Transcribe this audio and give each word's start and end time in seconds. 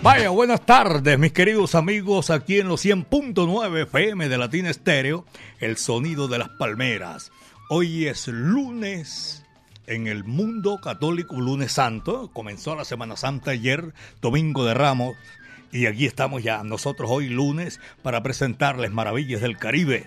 Vaya, 0.00 0.30
buenas 0.30 0.64
tardes, 0.64 1.18
mis 1.18 1.32
queridos 1.32 1.74
amigos, 1.74 2.30
aquí 2.30 2.60
en 2.60 2.68
los 2.68 2.84
100.9 2.84 3.82
FM 3.82 4.28
de 4.28 4.38
Latina 4.38 4.70
Estéreo, 4.70 5.24
el 5.58 5.76
sonido 5.76 6.28
de 6.28 6.38
las 6.38 6.50
palmeras. 6.50 7.32
Hoy 7.68 8.06
es 8.06 8.28
lunes 8.28 9.44
en 9.88 10.06
el 10.06 10.22
mundo 10.22 10.78
católico, 10.80 11.40
lunes 11.40 11.72
santo. 11.72 12.30
Comenzó 12.32 12.76
la 12.76 12.84
Semana 12.84 13.16
Santa 13.16 13.50
ayer, 13.50 13.92
domingo 14.22 14.64
de 14.64 14.74
Ramos, 14.74 15.16
y 15.72 15.86
aquí 15.86 16.06
estamos 16.06 16.44
ya 16.44 16.62
nosotros 16.62 17.10
hoy 17.10 17.28
lunes 17.28 17.80
para 18.02 18.22
presentarles 18.22 18.92
maravillas 18.92 19.40
del 19.40 19.58
Caribe 19.58 20.06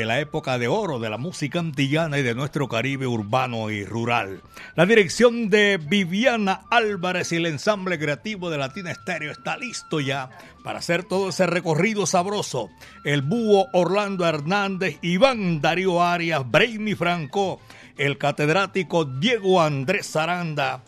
en 0.00 0.08
la 0.08 0.18
época 0.18 0.58
de 0.58 0.66
oro 0.66 0.98
de 0.98 1.08
la 1.08 1.18
música 1.18 1.60
antillana 1.60 2.18
y 2.18 2.22
de 2.24 2.34
nuestro 2.34 2.68
Caribe 2.68 3.06
urbano 3.06 3.70
y 3.70 3.84
rural. 3.84 4.42
La 4.74 4.86
dirección 4.86 5.50
de 5.50 5.78
Viviana 5.80 6.62
Álvarez 6.68 7.30
y 7.30 7.36
el 7.36 7.46
ensamble 7.46 7.96
creativo 7.96 8.50
de 8.50 8.58
Latina 8.58 8.90
Estéreo 8.90 9.30
está 9.30 9.56
listo 9.56 10.00
ya 10.00 10.30
para 10.64 10.80
hacer 10.80 11.04
todo 11.04 11.28
ese 11.28 11.46
recorrido 11.46 12.06
sabroso. 12.06 12.70
El 13.04 13.22
búho 13.22 13.68
Orlando 13.72 14.26
Hernández, 14.26 14.98
Iván 15.00 15.60
Darío 15.60 16.02
Arias, 16.02 16.42
Brainy 16.50 16.96
Franco, 16.96 17.60
el 17.96 18.18
catedrático 18.18 19.04
Diego 19.04 19.62
Andrés 19.62 20.10
Zaranda, 20.10 20.82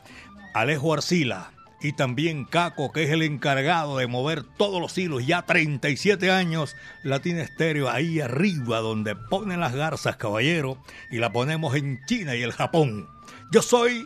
Alejo 0.52 0.94
Arcila, 0.94 1.52
y 1.86 1.92
también 1.92 2.44
Caco, 2.44 2.90
que 2.90 3.04
es 3.04 3.10
el 3.10 3.22
encargado 3.22 3.98
de 3.98 4.08
mover 4.08 4.42
todos 4.42 4.80
los 4.80 4.98
hilos, 4.98 5.24
ya 5.24 5.42
37 5.42 6.32
años, 6.32 6.74
Latina 7.04 7.42
Estéreo 7.42 7.88
ahí 7.88 8.18
arriba 8.18 8.80
donde 8.80 9.14
ponen 9.14 9.60
las 9.60 9.72
garzas, 9.72 10.16
caballero, 10.16 10.82
y 11.12 11.18
la 11.18 11.32
ponemos 11.32 11.76
en 11.76 12.04
China 12.06 12.34
y 12.34 12.42
el 12.42 12.50
Japón. 12.50 13.08
Yo 13.52 13.62
soy 13.62 14.04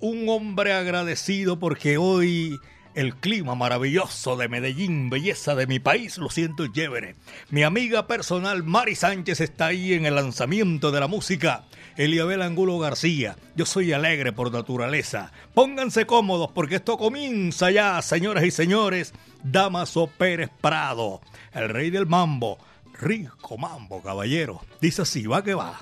un 0.00 0.28
hombre 0.28 0.74
agradecido 0.74 1.58
porque 1.58 1.96
hoy 1.96 2.60
el 2.94 3.16
clima 3.16 3.54
maravilloso 3.54 4.36
de 4.36 4.48
Medellín, 4.48 5.10
belleza 5.10 5.54
de 5.54 5.66
mi 5.66 5.78
país, 5.78 6.18
lo 6.18 6.30
siento 6.30 6.66
chévere. 6.66 7.16
Mi 7.50 7.62
amiga 7.62 8.06
personal 8.06 8.62
Mari 8.62 8.94
Sánchez 8.94 9.40
está 9.40 9.66
ahí 9.66 9.94
en 9.94 10.06
el 10.06 10.14
lanzamiento 10.14 10.90
de 10.90 11.00
la 11.00 11.08
música. 11.08 11.64
Eliabel 11.96 12.42
Angulo 12.42 12.78
García, 12.78 13.36
yo 13.54 13.66
soy 13.66 13.92
alegre 13.92 14.32
por 14.32 14.52
naturaleza. 14.52 15.32
Pónganse 15.54 16.06
cómodos 16.06 16.50
porque 16.52 16.76
esto 16.76 16.96
comienza 16.96 17.70
ya, 17.70 18.00
señoras 18.02 18.44
y 18.44 18.50
señores. 18.50 19.12
Damaso 19.42 20.06
Pérez 20.06 20.50
Prado, 20.60 21.20
el 21.52 21.68
rey 21.68 21.90
del 21.90 22.06
mambo. 22.06 22.58
Rico 23.00 23.58
mambo, 23.58 24.02
caballero. 24.02 24.60
Dice 24.80 25.02
así, 25.02 25.26
va 25.26 25.42
que 25.42 25.54
va. 25.54 25.80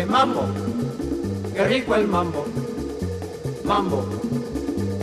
Eh, 0.00 0.06
mambo. 0.06 0.42
Qué 1.54 1.64
rico 1.64 1.94
el 1.94 2.06
mambo. 2.08 2.46
Mambo, 3.64 4.04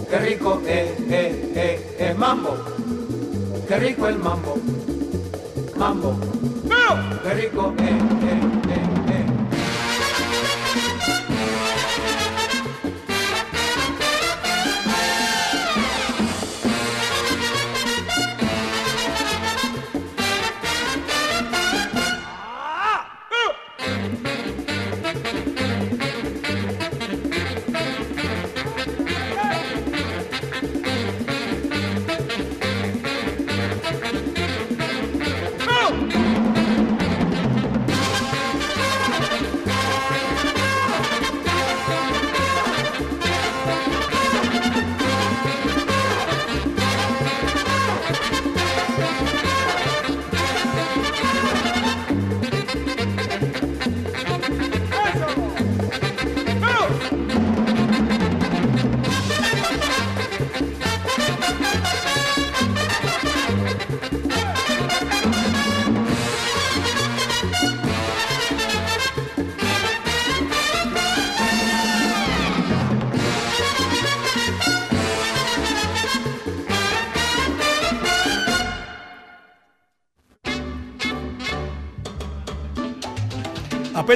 qué 0.09 0.19
rico, 0.19 0.61
eh, 0.65 0.95
eh, 1.09 1.51
eh, 1.55 1.95
eh, 1.99 2.13
mambo. 2.17 2.57
Qué 3.67 3.77
rico 3.77 4.07
el 4.07 4.17
mambo. 4.17 4.55
Mambo, 5.77 6.15
qué 7.23 7.33
rico, 7.33 7.73
eh, 7.79 7.99
eh, 8.29 8.56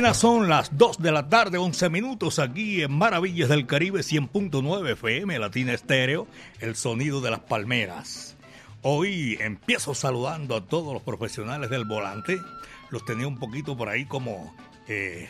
Apenas 0.01 0.17
son 0.17 0.49
las 0.49 0.75
2 0.79 0.97
de 0.97 1.11
la 1.11 1.29
tarde, 1.29 1.59
11 1.59 1.91
minutos 1.91 2.39
aquí 2.39 2.81
en 2.81 2.91
Maravillas 2.91 3.49
del 3.49 3.67
Caribe 3.67 3.99
100.9 3.99 4.93
FM, 4.93 5.37
Latina 5.37 5.73
Estéreo, 5.73 6.25
el 6.59 6.75
sonido 6.75 7.21
de 7.21 7.29
las 7.29 7.41
palmeras. 7.41 8.35
Hoy 8.81 9.37
empiezo 9.39 9.93
saludando 9.93 10.55
a 10.55 10.65
todos 10.65 10.91
los 10.91 11.03
profesionales 11.03 11.69
del 11.69 11.85
volante. 11.85 12.39
Los 12.89 13.05
tenía 13.05 13.27
un 13.27 13.37
poquito 13.37 13.77
por 13.77 13.89
ahí 13.89 14.05
como 14.05 14.55
eh, 14.87 15.29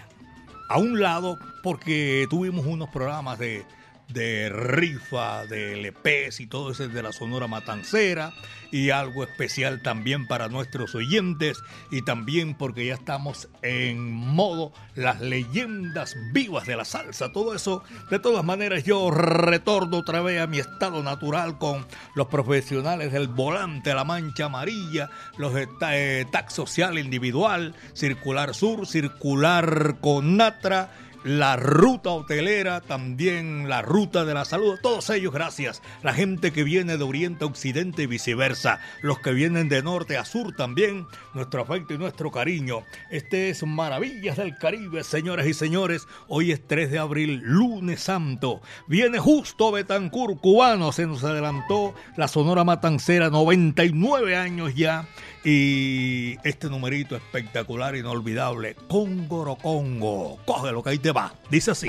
a 0.70 0.78
un 0.78 1.02
lado 1.02 1.38
porque 1.64 2.26
tuvimos 2.30 2.66
unos 2.66 2.88
programas 2.92 3.40
de 3.40 3.66
de 4.14 4.50
rifa, 4.50 5.46
de 5.46 5.76
LPs 5.82 6.40
y 6.40 6.48
todo 6.48 6.72
eso 6.72 6.88
de 6.88 7.04
la 7.04 7.12
Sonora 7.12 7.48
Matancera 7.48 8.34
y 8.72 8.90
algo 8.90 9.24
especial 9.24 9.82
también 9.82 10.28
para 10.28 10.48
nuestros 10.48 10.96
oyentes 10.96 11.62
y 11.92 12.04
también 12.04 12.56
porque 12.56 12.86
ya 12.86 12.94
estamos 12.94 13.50
en 13.62 14.12
modo 14.12 14.72
las 14.96 15.20
leyendas 15.20 16.16
vivas 16.32 16.66
de 16.66 16.78
la 16.78 16.86
salsa, 16.86 17.32
todo 17.32 17.54
eso. 17.54 17.84
De 18.10 18.20
todas 18.20 18.44
maneras 18.44 18.84
yo 18.84 19.12
retorno 19.12 19.98
otra 19.98 20.22
vez 20.22 20.42
a 20.42 20.48
mi 20.48 20.60
estado 20.60 21.04
natural 21.04 21.58
con 21.58 21.86
los 22.16 22.28
profesionales 22.28 23.12
del 23.12 23.28
volante, 23.28 23.94
la 23.94 24.06
mancha 24.06 24.46
amarilla, 24.46 25.10
los 25.38 25.54
eh, 25.56 26.26
tax 26.32 26.54
social 26.54 26.98
individual, 26.98 27.76
circular 27.94 28.54
sur, 28.56 28.88
circular 28.88 29.98
con 30.00 30.38
Natra 30.38 30.90
la 31.24 31.56
ruta 31.56 32.10
hotelera, 32.10 32.82
también 32.82 33.70
la 33.70 33.82
ruta 33.82 34.26
de 34.26 34.34
la 34.34 34.46
salud, 34.46 34.80
todos 34.82 35.10
ellos 35.10 35.34
gracias. 35.34 35.82
La 36.02 36.14
gente 36.14 36.52
que 36.52 36.64
viene 36.64 36.98
de 36.98 37.04
oriente 37.04 37.44
a 37.44 37.48
occidente 37.48 38.04
y 38.04 38.08
viceversa, 38.08 38.80
los 39.02 39.20
que 39.20 39.32
vienen 39.32 39.70
de 39.70 39.84
norte 39.84 40.18
a 40.18 40.26
sur 40.26 40.56
también, 40.56 41.06
nuestro 41.34 41.62
afecto 41.62 41.94
y 41.94 41.98
nuestro 41.98 42.32
cariño. 42.32 42.84
Este 43.10 43.50
es 43.50 43.64
Maravillas 43.66 44.38
del 44.38 44.58
Caribe, 44.58 45.04
señoras 45.04 45.46
y 45.48 45.54
señores. 45.54 46.08
Hoy 46.28 46.52
es 46.52 46.66
3 46.68 46.92
de 46.92 47.00
abril, 47.00 47.42
lunes 47.44 48.02
santo. 48.02 48.62
Viene 48.88 49.20
justo 49.20 49.72
Betancur, 49.72 50.40
cubano, 50.40 50.92
se 50.92 51.06
nos 51.06 51.24
adelantó 51.24 51.94
la 52.18 52.28
Sonora 52.28 52.64
Matancera, 52.64 53.30
99 53.30 54.36
años 54.36 54.74
ya. 54.76 55.08
Y 55.44 56.38
este 56.48 56.70
numerito 56.70 57.16
espectacular, 57.16 57.96
inolvidable, 57.96 58.76
Congoro 58.88 59.56
Congo. 59.56 60.38
Coge 60.46 60.72
lo 60.72 60.84
que 60.84 60.92
ahí 60.92 61.00
te 61.00 61.11
va. 61.12 61.34
Dice 61.50 61.72
así. 61.72 61.88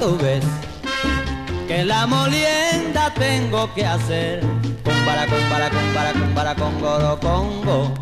Tú 0.00 0.16
ves 0.20 0.44
que 1.68 1.84
la 1.84 2.06
molienda 2.06 3.12
tengo 3.14 3.72
que 3.74 3.84
hacer. 3.86 4.40
Cumbara, 4.84 5.26
cumbara, 5.26 5.70
cumbara, 5.70 6.12
cumbara, 6.12 6.54
congoro, 6.54 7.18
congo. 7.20 7.94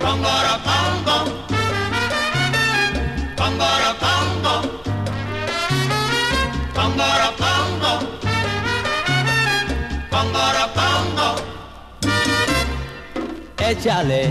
Congoro, 0.00 0.54
congo. 0.68 1.16
Congoro, 3.36 3.90
congo. 4.04 4.54
Congoro, 6.74 7.28
congo. 7.42 7.92
Congoro, 10.10 10.64
congo. 10.74 11.28
Échale 13.58 14.30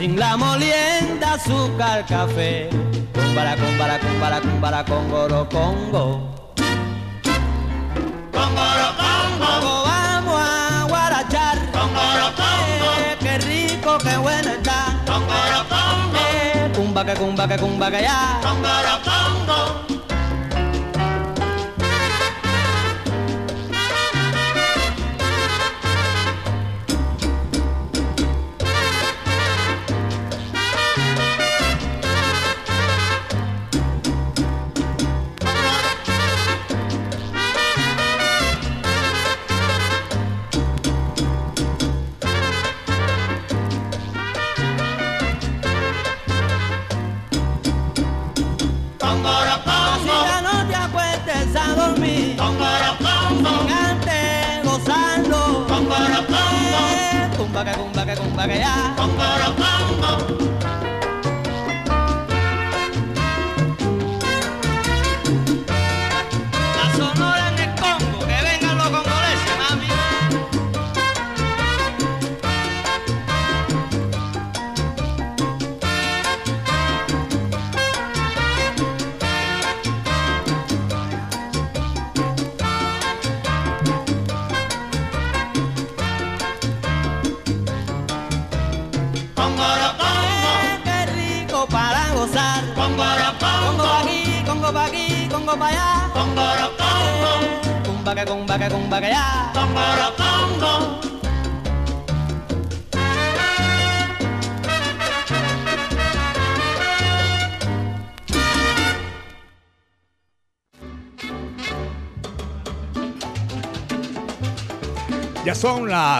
sin 0.00 0.18
la 0.18 0.34
molienda 0.34 1.34
azúcar, 1.34 2.06
café 2.06 2.70
Cumbara, 3.12 3.54
cumbara, 3.54 3.98
cumbara, 3.98 4.40
cumbara, 4.40 4.84
congoro, 4.84 5.46
congo. 5.50 6.04
Congoro, 8.32 8.88
congo. 9.02 9.82
Vamos 9.84 10.40
a 10.40 10.86
guarachar. 10.88 11.58
Congoro, 11.70 12.26
congo. 12.40 12.88
Eh, 13.04 13.16
qué 13.20 13.38
rico, 13.50 13.98
qué 13.98 14.16
bueno 14.16 14.50
está. 14.52 14.80
Congoro, 15.04 15.60
congo. 15.68 16.18
Eh, 16.32 16.72
cumba, 16.74 17.04
que 17.04 17.14
cumba, 17.14 17.46
que 17.46 17.56
cumba, 17.58 17.90
que 17.90 18.00
ya. 18.02 18.40
Congoro, 18.42 18.94
congo. 19.04 19.49
Cumba 58.40 58.54
que 58.54 58.64
cumba 58.96 59.26
que 59.38 59.59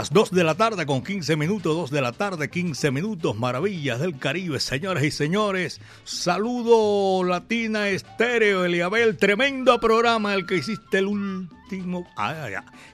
las 0.00 0.14
2 0.14 0.30
de 0.30 0.44
la 0.44 0.54
tarde 0.54 0.86
con 0.86 1.04
15 1.04 1.36
minutos, 1.36 1.76
2 1.76 1.90
de 1.90 2.00
la 2.00 2.12
tarde, 2.12 2.48
15 2.48 2.90
minutos, 2.90 3.36
maravillas 3.36 4.00
del 4.00 4.16
Caribe, 4.16 4.58
señoras 4.58 5.04
y 5.04 5.10
señores. 5.10 5.78
Saludo 6.04 7.22
Latina 7.22 7.86
Estéreo, 7.90 8.64
Eliabel, 8.64 9.18
tremendo 9.18 9.78
programa 9.78 10.32
el 10.32 10.46
que 10.46 10.56
hiciste 10.56 11.00
el 11.00 11.06
último, 11.06 12.06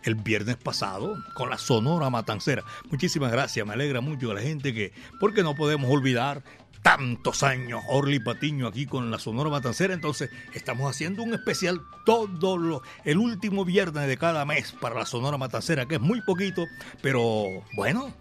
el 0.02 0.16
viernes 0.16 0.56
pasado 0.56 1.14
con 1.34 1.48
la 1.48 1.58
Sonora 1.58 2.10
Matancera. 2.10 2.64
Muchísimas 2.90 3.30
gracias, 3.30 3.64
me 3.64 3.74
alegra 3.74 4.00
mucho 4.00 4.34
la 4.34 4.40
gente 4.40 4.74
que, 4.74 4.92
porque 5.20 5.44
no 5.44 5.54
podemos 5.54 5.88
olvidar 5.88 6.42
tantos 6.86 7.42
años 7.42 7.82
Orly 7.88 8.20
Patiño 8.20 8.68
aquí 8.68 8.86
con 8.86 9.10
la 9.10 9.18
Sonora 9.18 9.50
Matancera, 9.50 9.92
entonces 9.92 10.30
estamos 10.54 10.88
haciendo 10.88 11.24
un 11.24 11.34
especial 11.34 11.80
todo 12.04 12.56
lo, 12.56 12.80
el 13.02 13.18
último 13.18 13.64
viernes 13.64 14.06
de 14.06 14.16
cada 14.16 14.44
mes 14.44 14.70
para 14.80 14.94
la 14.94 15.04
Sonora 15.04 15.36
Matancera, 15.36 15.86
que 15.86 15.96
es 15.96 16.00
muy 16.00 16.20
poquito, 16.20 16.64
pero 17.02 17.64
bueno, 17.74 18.14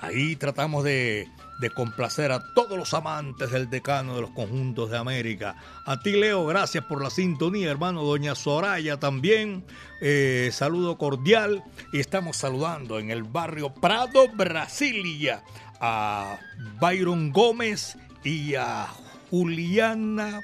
ahí 0.00 0.36
tratamos 0.36 0.84
de, 0.84 1.28
de 1.58 1.70
complacer 1.70 2.30
a 2.30 2.54
todos 2.54 2.78
los 2.78 2.94
amantes 2.94 3.50
del 3.50 3.68
decano 3.68 4.14
de 4.14 4.22
los 4.22 4.30
conjuntos 4.30 4.90
de 4.90 4.96
América. 4.96 5.56
A 5.84 6.00
ti, 6.00 6.12
Leo, 6.12 6.46
gracias 6.46 6.84
por 6.84 7.02
la 7.02 7.10
sintonía, 7.10 7.70
hermano. 7.70 8.04
Doña 8.04 8.34
Soraya 8.34 8.98
también, 8.98 9.64
eh, 10.00 10.50
saludo 10.52 10.96
cordial. 10.96 11.64
Y 11.92 11.98
estamos 11.98 12.36
saludando 12.36 12.98
en 12.98 13.10
el 13.10 13.24
barrio 13.24 13.74
Prado, 13.74 14.28
Brasilia, 14.34 15.42
a 15.80 16.38
Byron 16.80 17.32
Gómez 17.32 17.96
y 18.24 18.54
a 18.54 18.88
Juliana 19.30 20.40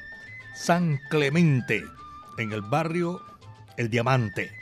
San 0.54 1.00
Clemente 1.10 1.84
en 2.38 2.52
el 2.52 2.62
barrio 2.62 3.20
El 3.76 3.90
Diamante 3.90 4.52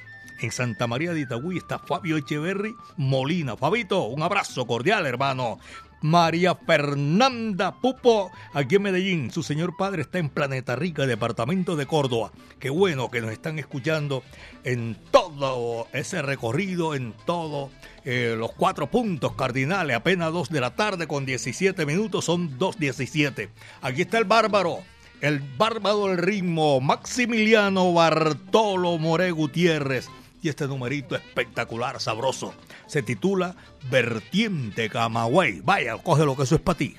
En 0.40 0.50
Santa 0.50 0.86
María 0.86 1.12
de 1.12 1.20
Itagüí 1.20 1.58
está 1.58 1.78
Fabio 1.78 2.16
Echeverry 2.16 2.74
Molina. 2.96 3.56
Fabito, 3.56 4.04
un 4.04 4.22
abrazo 4.22 4.66
cordial, 4.66 5.06
hermano. 5.06 5.58
María 6.02 6.56
Fernanda 6.56 7.80
Pupo, 7.80 8.30
aquí 8.52 8.74
en 8.74 8.82
Medellín. 8.82 9.30
Su 9.30 9.42
señor 9.42 9.76
padre 9.76 10.02
está 10.02 10.18
en 10.18 10.28
Planeta 10.28 10.76
Rica, 10.76 11.06
departamento 11.06 11.76
de 11.76 11.86
Córdoba. 11.86 12.32
Qué 12.58 12.70
bueno 12.70 13.10
que 13.10 13.20
nos 13.20 13.30
están 13.30 13.58
escuchando 13.58 14.22
en 14.64 14.96
todo 15.10 15.86
ese 15.92 16.20
recorrido, 16.22 16.94
en 16.94 17.14
todos 17.24 17.70
eh, 18.04 18.34
los 18.36 18.52
cuatro 18.52 18.90
puntos 18.90 19.34
cardinales. 19.34 19.96
Apenas 19.96 20.32
dos 20.32 20.50
de 20.50 20.60
la 20.60 20.74
tarde 20.74 21.06
con 21.06 21.24
17 21.24 21.86
minutos, 21.86 22.24
son 22.24 22.58
2.17. 22.58 23.48
Aquí 23.80 24.02
está 24.02 24.18
el 24.18 24.24
bárbaro. 24.24 24.78
El 25.20 25.38
bárbaro 25.38 26.08
del 26.08 26.18
ritmo, 26.18 26.80
Maximiliano 26.80 27.92
Bartolo 27.92 28.98
More 28.98 29.30
Gutiérrez 29.30 30.08
y 30.42 30.48
este 30.48 30.66
numerito 30.66 31.14
espectacular, 31.14 32.00
sabroso. 32.00 32.52
Se 32.92 33.02
titula 33.02 33.56
Vertiente 33.90 34.90
Camagüey. 34.90 35.62
Vaya, 35.62 35.96
coge 35.96 36.26
lo 36.26 36.36
que 36.36 36.42
eso 36.42 36.56
es 36.56 36.60
para 36.60 36.76
ti. 36.76 36.94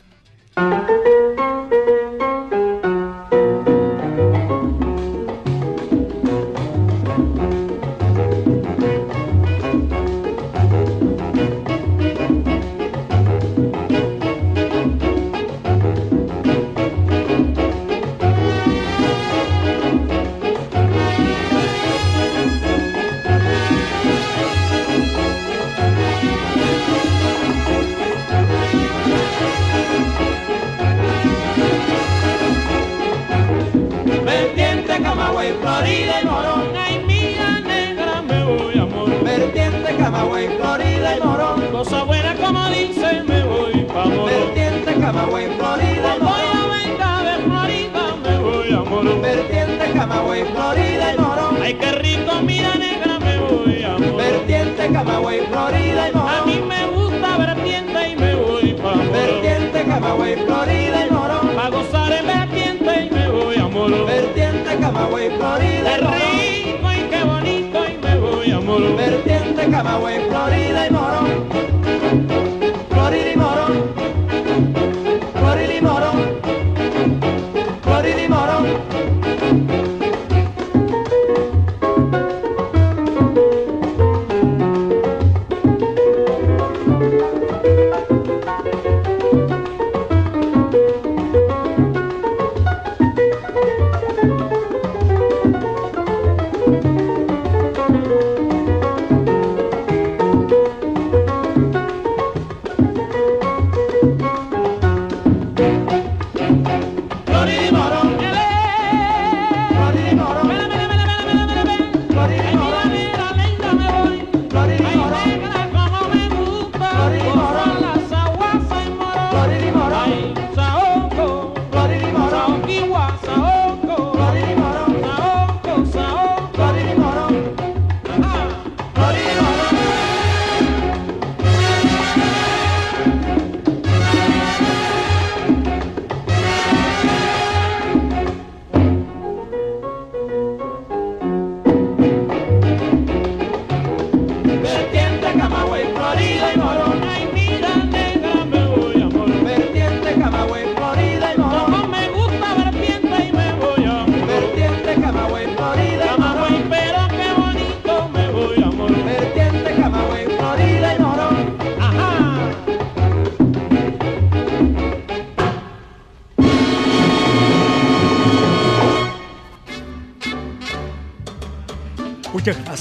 Florida 50.46 51.14
y 51.14 51.18
Morón. 51.18 51.58
Ay, 51.62 51.74
qué 51.76 51.92
rico, 51.94 52.32
mira 52.44 52.76
negra, 52.76 53.20
me 53.20 53.38
voy 53.40 53.84
a 53.84 53.96
Vertiente, 53.96 54.90
Camagüey, 54.92 55.42
Florida 55.48 56.10
y 56.10 56.14
Morón. 56.14 56.30
A 56.30 56.46
mí 56.46 56.62
me 56.68 56.88
gusta 56.88 57.38
vertiente 57.38 58.10
y 58.10 58.16
me 58.16 58.36
voy 58.36 58.74
pa' 58.74 58.96
Morón. 58.96 59.12
Vertiente, 59.12 59.84
Camagüey, 59.84 60.36
Florida 60.36 61.08
y 61.08 61.12
Morón. 61.12 61.56
Pa' 61.56 61.70
gozar 61.70 62.12
en 62.12 62.28
vertiente 62.28 63.06
y 63.06 63.14
me 63.14 63.30
voy 63.30 63.58
a 63.58 63.68
Morón. 63.68 64.06
Vertiente, 64.06 64.78
Camagüey, 64.80 65.30
Florida 65.38 65.98
y 65.98 66.02
Morón. 66.04 66.20
Qué 66.20 66.74
rico 66.74 66.92
y 66.92 67.10
qué 67.10 67.24
bonito 67.24 67.80
y 67.88 68.06
me 68.06 68.18
voy 68.20 68.52
a 68.52 68.60
Morón. 68.60 68.98
Vertiente, 68.98 69.70
Camagüey, 69.70 70.20
Florida 70.30 70.88
y 70.88 70.92
Morón. 70.92 71.73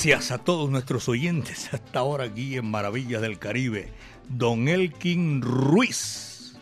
Gracias 0.04 0.32
a 0.32 0.38
todos 0.38 0.68
nuestros 0.68 1.08
oyentes 1.08 1.72
hasta 1.72 2.00
ahora 2.00 2.24
aquí 2.24 2.56
en 2.56 2.68
Maravillas 2.68 3.22
del 3.22 3.38
Caribe. 3.38 3.92
Don 4.28 4.66
Elkin 4.66 5.40
Ruiz, 5.40 6.56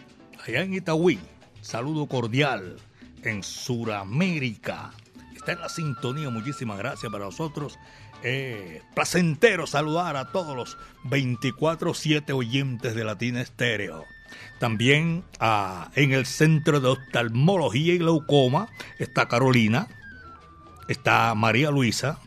allá 0.46 0.60
en 0.60 0.74
Itagüí. 0.74 1.18
Saludo 1.62 2.06
cordial 2.06 2.76
en 3.22 3.42
Suramérica. 3.42 4.90
Está 5.34 5.52
en 5.52 5.60
la 5.60 5.70
sintonía. 5.70 6.28
Muchísimas 6.28 6.76
gracias 6.76 7.10
para 7.10 7.24
nosotros. 7.24 7.78
Eh, 8.22 8.82
placentero 8.94 9.66
saludar 9.66 10.16
a 10.16 10.32
todos 10.32 10.54
los 10.54 10.76
24-7 11.04 12.34
oyentes 12.34 12.94
de 12.94 13.04
Latina 13.04 13.40
Estéreo. 13.40 14.04
También 14.58 15.24
ah, 15.38 15.90
en 15.94 16.12
el 16.12 16.26
Centro 16.26 16.78
de 16.78 16.88
Oftalmología 16.88 17.94
y 17.94 17.98
Glaucoma 17.98 18.68
está 18.98 19.28
Carolina, 19.28 19.88
está 20.88 21.34
María 21.34 21.70
Luisa, 21.70 22.18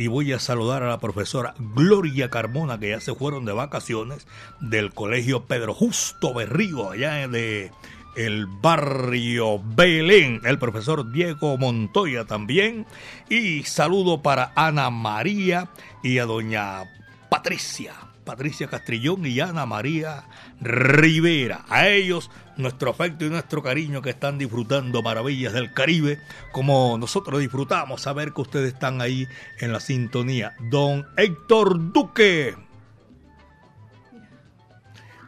y 0.00 0.06
voy 0.06 0.32
a 0.32 0.38
saludar 0.38 0.82
a 0.82 0.88
la 0.88 0.98
profesora 0.98 1.54
Gloria 1.58 2.30
Carmona, 2.30 2.80
que 2.80 2.88
ya 2.88 3.00
se 3.00 3.14
fueron 3.14 3.44
de 3.44 3.52
vacaciones 3.52 4.26
del 4.58 4.94
Colegio 4.94 5.44
Pedro 5.44 5.74
Justo 5.74 6.32
Berrío, 6.32 6.90
allá 6.90 7.28
de 7.28 7.70
el 8.16 8.46
barrio 8.46 9.60
Belén, 9.62 10.40
el 10.44 10.58
profesor 10.58 11.12
Diego 11.12 11.58
Montoya 11.58 12.24
también, 12.24 12.86
y 13.28 13.62
saludo 13.64 14.22
para 14.22 14.54
Ana 14.56 14.88
María 14.88 15.68
y 16.02 16.16
a 16.16 16.24
doña 16.24 16.84
Patricia. 17.28 17.92
Patricia 18.24 18.68
Castrillón 18.68 19.26
y 19.26 19.40
Ana 19.40 19.66
María 19.66 20.24
Rivera. 20.60 21.64
A 21.68 21.88
ellos 21.88 22.30
nuestro 22.60 22.90
afecto 22.90 23.24
y 23.24 23.30
nuestro 23.30 23.62
cariño 23.62 24.02
que 24.02 24.10
están 24.10 24.38
disfrutando 24.38 25.02
maravillas 25.02 25.52
del 25.52 25.72
Caribe, 25.72 26.18
como 26.52 26.96
nosotros 26.98 27.40
disfrutamos 27.40 28.02
saber 28.02 28.32
que 28.32 28.40
ustedes 28.40 28.74
están 28.74 29.00
ahí 29.00 29.26
en 29.58 29.72
la 29.72 29.80
sintonía. 29.80 30.54
Don 30.70 31.06
Héctor 31.16 31.92
Duque. 31.92 32.56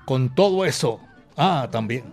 Con 0.04 0.34
todo 0.34 0.64
eso. 0.64 1.00
Ah, 1.36 1.68
también. 1.70 2.04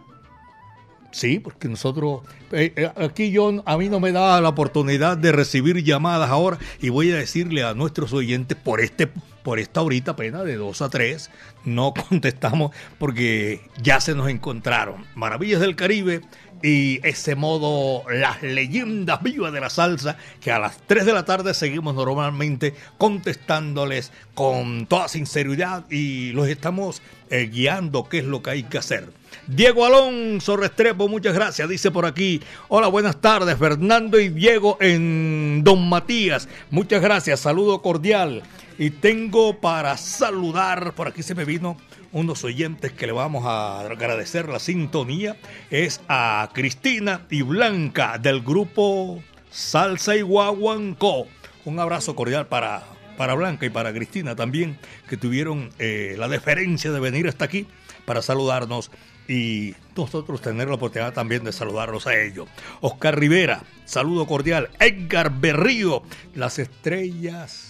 Sí, 1.12 1.40
porque 1.40 1.68
nosotros, 1.68 2.22
eh, 2.52 2.72
eh, 2.76 2.92
aquí 2.96 3.32
yo, 3.32 3.64
a 3.66 3.78
mí 3.78 3.90
no 3.90 4.00
me 4.00 4.12
da 4.12 4.40
la 4.42 4.50
oportunidad 4.50 5.18
de 5.18 5.32
recibir 5.32 5.84
llamadas 5.84 6.30
ahora 6.30 6.60
y 6.80 6.90
voy 6.90 7.12
a 7.12 7.16
decirle 7.16 7.64
a 7.64 7.74
nuestros 7.74 8.14
oyentes 8.14 8.56
por 8.58 8.80
este 8.80 9.12
por 9.50 9.58
esta 9.58 9.82
horita 9.82 10.12
apenas 10.12 10.46
de 10.46 10.58
2 10.58 10.79
a 10.84 10.89
3. 10.89 11.32
No 11.65 11.91
contestamos 12.10 12.70
porque 13.00 13.62
ya 13.82 14.00
se 14.00 14.13
nos 14.13 14.29
encontraron. 14.29 15.08
Maravillas 15.15 15.60
del 15.60 15.75
Caribe 15.75 16.22
y 16.62 17.00
ese 17.01 17.34
modo 17.34 18.08
las 18.12 18.44
leyendas 18.44 19.24
vivas 19.24 19.51
de 19.51 19.60
la 19.60 19.72
salsa 19.72 20.18
que 20.39 20.51
a 20.51 20.60
las 20.60 20.77
3 20.86 21.03
de 21.03 21.13
la 21.13 21.25
tarde 21.25 21.56
seguimos 21.56 21.96
normalmente 21.96 22.75
contestándoles 23.00 24.12
con 24.36 24.86
toda 24.86 25.08
sinceridad 25.08 25.89
y 25.89 26.32
los 26.34 26.48
estamos 26.48 27.01
eh, 27.32 27.50
guiando 27.51 28.08
qué 28.08 28.20
es 28.20 28.25
lo 28.25 28.44
que 28.44 28.51
hay 28.51 28.63
que 28.63 28.77
hacer. 28.77 29.10
Diego 29.48 29.84
Alonso 29.84 30.58
Restrepo, 30.58 31.08
muchas 31.08 31.34
gracias. 31.34 31.68
Dice 31.68 31.89
por 31.89 32.06
aquí, 32.06 32.39
hola, 32.68 32.88
buenas 32.88 33.20
tardes, 33.20 33.58
Fernando 33.58 34.20
y 34.20 34.29
Diego 34.29 34.77
en 34.79 35.63
Don 35.63 35.89
Matías. 35.89 36.48
Muchas 36.70 37.01
gracias, 37.01 37.39
saludo 37.39 37.82
cordial. 37.82 38.44
Y 38.80 38.92
tengo 38.92 39.60
para 39.60 39.98
saludar, 39.98 40.96
por 40.96 41.10
aquí 41.10 41.22
se 41.22 41.36
me 41.36 41.44
vino 41.44 41.76
unos 42.14 42.46
oyentes 42.46 42.94
que 42.94 43.08
le 43.08 43.12
vamos 43.12 43.46
a 43.46 43.82
agradecer 43.82 44.48
la 44.48 44.58
sintonía. 44.60 45.36
Es 45.70 46.00
a 46.08 46.50
Cristina 46.54 47.28
y 47.30 47.42
Blanca 47.42 48.18
del 48.18 48.42
grupo 48.42 49.22
Salsa 49.52 50.16
y 50.16 50.22
Guaguancó. 50.22 51.28
Un 51.66 51.78
abrazo 51.78 52.16
cordial 52.16 52.48
para, 52.48 52.84
para 53.18 53.34
Blanca 53.34 53.66
y 53.66 53.70
para 53.70 53.92
Cristina 53.92 54.38
también, 54.38 54.78
que 55.10 55.18
tuvieron 55.18 55.72
eh, 55.78 56.16
la 56.18 56.30
deferencia 56.30 56.90
de 56.94 57.02
venir 57.02 57.28
hasta 57.28 57.44
aquí 57.44 57.68
para 58.06 58.22
saludarnos 58.22 58.92
y 59.28 59.76
nosotros 59.94 60.42
tener 60.42 60.70
la 60.70 60.76
oportunidad 60.76 61.12
también 61.12 61.44
de 61.44 61.52
saludarlos 61.52 62.08
a 62.08 62.18
ellos. 62.18 62.48
Oscar 62.80 63.20
Rivera, 63.20 63.62
saludo 63.84 64.26
cordial. 64.26 64.70
Edgar 64.80 65.38
Berrío, 65.38 66.02
las 66.34 66.60
estrellas 66.60 67.69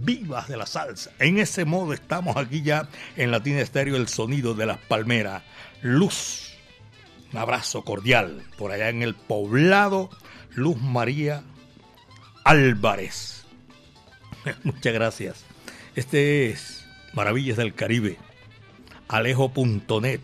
vivas 0.00 0.48
de 0.48 0.56
la 0.56 0.66
salsa. 0.66 1.10
En 1.18 1.38
ese 1.38 1.64
modo 1.64 1.92
estamos 1.92 2.36
aquí 2.36 2.62
ya 2.62 2.88
en 3.16 3.30
Latina 3.30 3.60
Estéreo, 3.60 3.96
el 3.96 4.08
sonido 4.08 4.54
de 4.54 4.66
las 4.66 4.78
palmeras. 4.78 5.42
Luz, 5.82 6.54
un 7.32 7.38
abrazo 7.38 7.82
cordial 7.82 8.42
por 8.56 8.72
allá 8.72 8.88
en 8.88 9.02
el 9.02 9.14
poblado 9.14 10.10
Luz 10.54 10.80
María 10.80 11.42
Álvarez. 12.44 13.44
Muchas 14.64 14.92
gracias. 14.92 15.44
Este 15.94 16.50
es 16.50 16.84
Maravillas 17.12 17.56
del 17.56 17.74
Caribe. 17.74 18.18
Alejo.net 19.08 20.20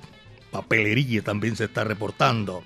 papelería 0.50 1.22
también 1.22 1.56
se 1.56 1.64
está 1.64 1.84
reportando. 1.84 2.64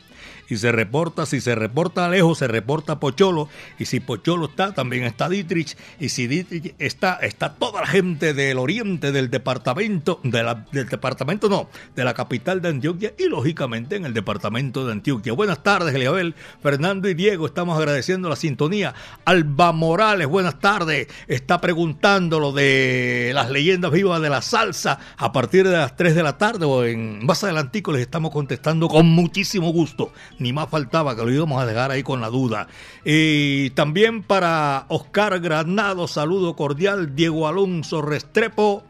Y 0.53 0.59
se 0.59 0.71
reporta, 0.71 1.25
si 1.25 1.41
se 1.41 1.55
reporta 1.55 2.11
lejos, 2.11 2.37
se 2.37 2.47
reporta 2.47 3.01
Pocholo. 3.01 3.49
Y 3.79 3.87
si 3.87 4.01
Pocholo 4.01 4.51
está, 4.51 4.75
también 4.75 5.05
está 5.05 5.31
Dietrich. 5.31 5.79
Y 5.99 6.11
si 6.11 6.27
Dietrich 6.27 6.75
está, 6.79 7.15
está 7.23 7.55
toda 7.55 7.81
la 7.81 7.87
gente 7.87 8.35
del 8.35 8.59
oriente 8.59 9.13
del 9.13 9.31
departamento, 9.31 10.21
de 10.23 10.43
la, 10.43 10.67
del 10.71 10.91
departamento 10.91 11.49
no, 11.49 11.71
de 11.97 12.05
la 12.05 12.13
capital 12.13 12.61
de 12.61 12.69
Antioquia 12.69 13.15
y 13.19 13.29
lógicamente 13.29 13.97
en 13.97 14.05
el 14.05 14.13
departamento 14.13 14.85
de 14.85 14.93
Antioquia. 14.93 15.33
Buenas 15.33 15.63
tardes, 15.63 15.95
Eliabel, 15.95 16.35
Fernando 16.63 17.09
y 17.09 17.15
Diego. 17.15 17.47
Estamos 17.47 17.79
agradeciendo 17.79 18.29
la 18.29 18.37
sintonía. 18.37 18.93
Alba 19.25 19.73
Morales, 19.73 20.27
buenas 20.27 20.61
tardes. 20.61 21.09
Está 21.29 21.63
preguntando 21.63 22.41
lo 22.41 22.53
de 22.53 23.31
las 23.33 23.51
leyendas 23.51 23.91
vivas 23.91 24.21
de 24.21 24.29
la 24.29 24.43
salsa 24.43 24.99
a 25.17 25.33
partir 25.33 25.67
de 25.67 25.79
las 25.79 25.97
3 25.97 26.15
de 26.15 26.23
la 26.23 26.37
tarde 26.37 26.67
o 26.67 26.85
en 26.85 27.25
más 27.25 27.43
adelantico 27.43 27.91
les 27.91 28.03
estamos 28.03 28.33
contestando 28.33 28.89
con 28.89 29.07
muchísimo 29.07 29.73
gusto 29.73 30.13
ni 30.43 30.53
más 30.53 30.69
faltaba 30.69 31.17
que 31.17 31.23
lo 31.23 31.31
íbamos 31.31 31.63
a 31.63 31.67
dejar 31.67 31.91
ahí 31.91 32.03
con 32.03 32.21
la 32.21 32.29
duda. 32.29 32.69
Y 33.05 33.71
también 33.71 34.23
para 34.23 34.87
Oscar 34.89 35.41
Granado, 35.41 36.09
saludo 36.09 36.57
cordial, 36.57 37.15
Diego 37.15 37.49
Alonso 37.49 38.03
Restrepo. 38.03 38.85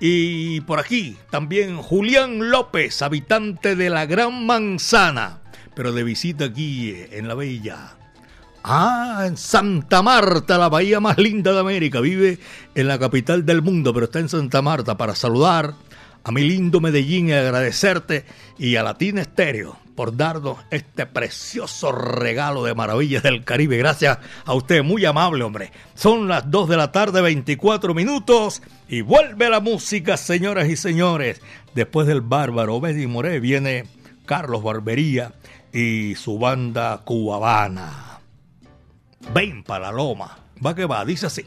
Y 0.00 0.60
por 0.62 0.80
aquí 0.80 1.16
también 1.30 1.76
Julián 1.76 2.50
López, 2.50 3.00
habitante 3.02 3.76
de 3.76 3.90
la 3.90 4.06
Gran 4.06 4.44
Manzana, 4.44 5.40
pero 5.74 5.92
de 5.92 6.02
visita 6.02 6.46
aquí 6.46 6.94
en 7.10 7.28
la 7.28 7.34
Bella. 7.34 7.94
Ah, 8.64 9.24
en 9.26 9.36
Santa 9.36 10.02
Marta, 10.02 10.58
la 10.58 10.68
bahía 10.68 10.98
más 10.98 11.18
linda 11.18 11.52
de 11.52 11.60
América. 11.60 12.00
Vive 12.00 12.38
en 12.74 12.88
la 12.88 12.98
capital 12.98 13.44
del 13.44 13.62
mundo, 13.62 13.92
pero 13.92 14.06
está 14.06 14.20
en 14.20 14.28
Santa 14.28 14.62
Marta 14.62 14.96
para 14.96 15.14
saludar 15.14 15.74
a 16.24 16.32
mi 16.32 16.42
lindo 16.42 16.80
Medellín 16.80 17.28
y 17.28 17.32
agradecerte 17.32 18.24
y 18.58 18.76
a 18.76 18.82
Latina 18.82 19.20
Estéreo 19.20 19.83
por 19.94 20.16
darnos 20.16 20.58
este 20.70 21.06
precioso 21.06 21.92
regalo 21.92 22.64
de 22.64 22.74
maravillas 22.74 23.22
del 23.22 23.44
Caribe. 23.44 23.76
Gracias 23.76 24.18
a 24.44 24.54
usted, 24.54 24.82
muy 24.82 25.04
amable, 25.04 25.44
hombre. 25.44 25.72
Son 25.94 26.28
las 26.28 26.50
2 26.50 26.68
de 26.68 26.76
la 26.76 26.92
tarde, 26.92 27.20
24 27.20 27.94
minutos, 27.94 28.62
y 28.88 29.00
vuelve 29.02 29.48
la 29.48 29.60
música, 29.60 30.16
señoras 30.16 30.68
y 30.68 30.76
señores. 30.76 31.40
Después 31.74 32.06
del 32.06 32.20
bárbaro 32.20 32.80
Betty 32.80 33.06
Moré 33.06 33.40
viene 33.40 33.86
Carlos 34.26 34.62
Barbería 34.62 35.32
y 35.72 36.14
su 36.14 36.38
banda 36.38 37.02
cubana. 37.04 38.20
Ven 39.32 39.62
para 39.62 39.86
la 39.86 39.92
loma. 39.92 40.38
Va 40.64 40.74
que 40.74 40.84
va, 40.86 41.04
dice 41.04 41.26
así. 41.26 41.44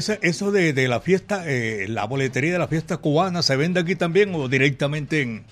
¿Ese- 0.00 0.18
¿eso 0.22 0.50
de, 0.52 0.72
de 0.72 0.88
la 0.88 1.00
fiesta, 1.00 1.44
eh, 1.46 1.86
la 1.88 2.04
boletería 2.06 2.52
de 2.52 2.58
la 2.58 2.68
fiesta 2.68 2.96
cubana, 2.98 3.42
se 3.42 3.56
vende 3.56 3.80
aquí 3.80 3.94
también 3.96 4.34
o 4.34 4.48
directamente 4.48 5.22
en, 5.22 5.44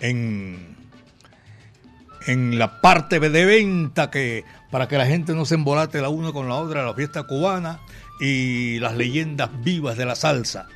en, 0.00 0.76
en 2.26 2.58
la 2.58 2.80
parte 2.80 3.20
de 3.20 3.44
venta 3.44 4.10
que 4.10 4.44
para 4.70 4.88
que 4.88 4.98
la 4.98 5.06
gente 5.06 5.34
no 5.34 5.44
se 5.44 5.54
embolate 5.54 6.00
la 6.00 6.08
una 6.08 6.32
con 6.32 6.48
la 6.48 6.56
otra, 6.56 6.84
la 6.84 6.94
fiesta 6.94 7.22
cubana 7.24 7.80
y 8.20 8.78
las 8.80 8.96
leyendas 8.96 9.50
vivas 9.62 9.96
de 9.96 10.04
la 10.04 10.14
salsa? 10.16 10.66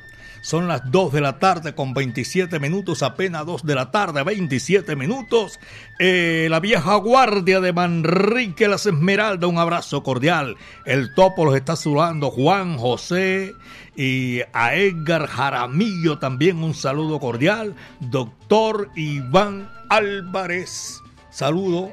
Son 0.43 0.67
las 0.67 0.91
2 0.91 1.13
de 1.13 1.21
la 1.21 1.39
tarde 1.39 1.73
con 1.73 1.93
27 1.93 2.59
minutos, 2.59 3.01
apenas 3.01 3.45
2 3.45 3.65
de 3.65 3.75
la 3.75 3.91
tarde, 3.91 4.23
27 4.23 4.97
minutos. 4.97 5.57
Eh, 5.99 6.47
la 6.49 6.59
vieja 6.59 6.95
guardia 6.97 7.61
de 7.61 7.71
Manrique 7.71 8.67
Las 8.67 8.85
Esmeraldas, 8.85 9.49
un 9.49 9.57
abrazo 9.57 10.03
cordial. 10.03 10.57
El 10.85 11.15
topo 11.15 11.45
los 11.45 11.55
está 11.55 11.77
saludando, 11.77 12.29
Juan 12.29 12.77
José 12.77 13.53
y 13.95 14.41
a 14.51 14.75
Edgar 14.75 15.27
Jaramillo 15.27 16.19
también 16.19 16.61
un 16.61 16.73
saludo 16.73 17.21
cordial. 17.21 17.73
Doctor 18.01 18.89
Iván 18.97 19.71
Álvarez, 19.89 20.99
saludo. 21.29 21.89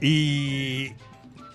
Y 0.00 0.92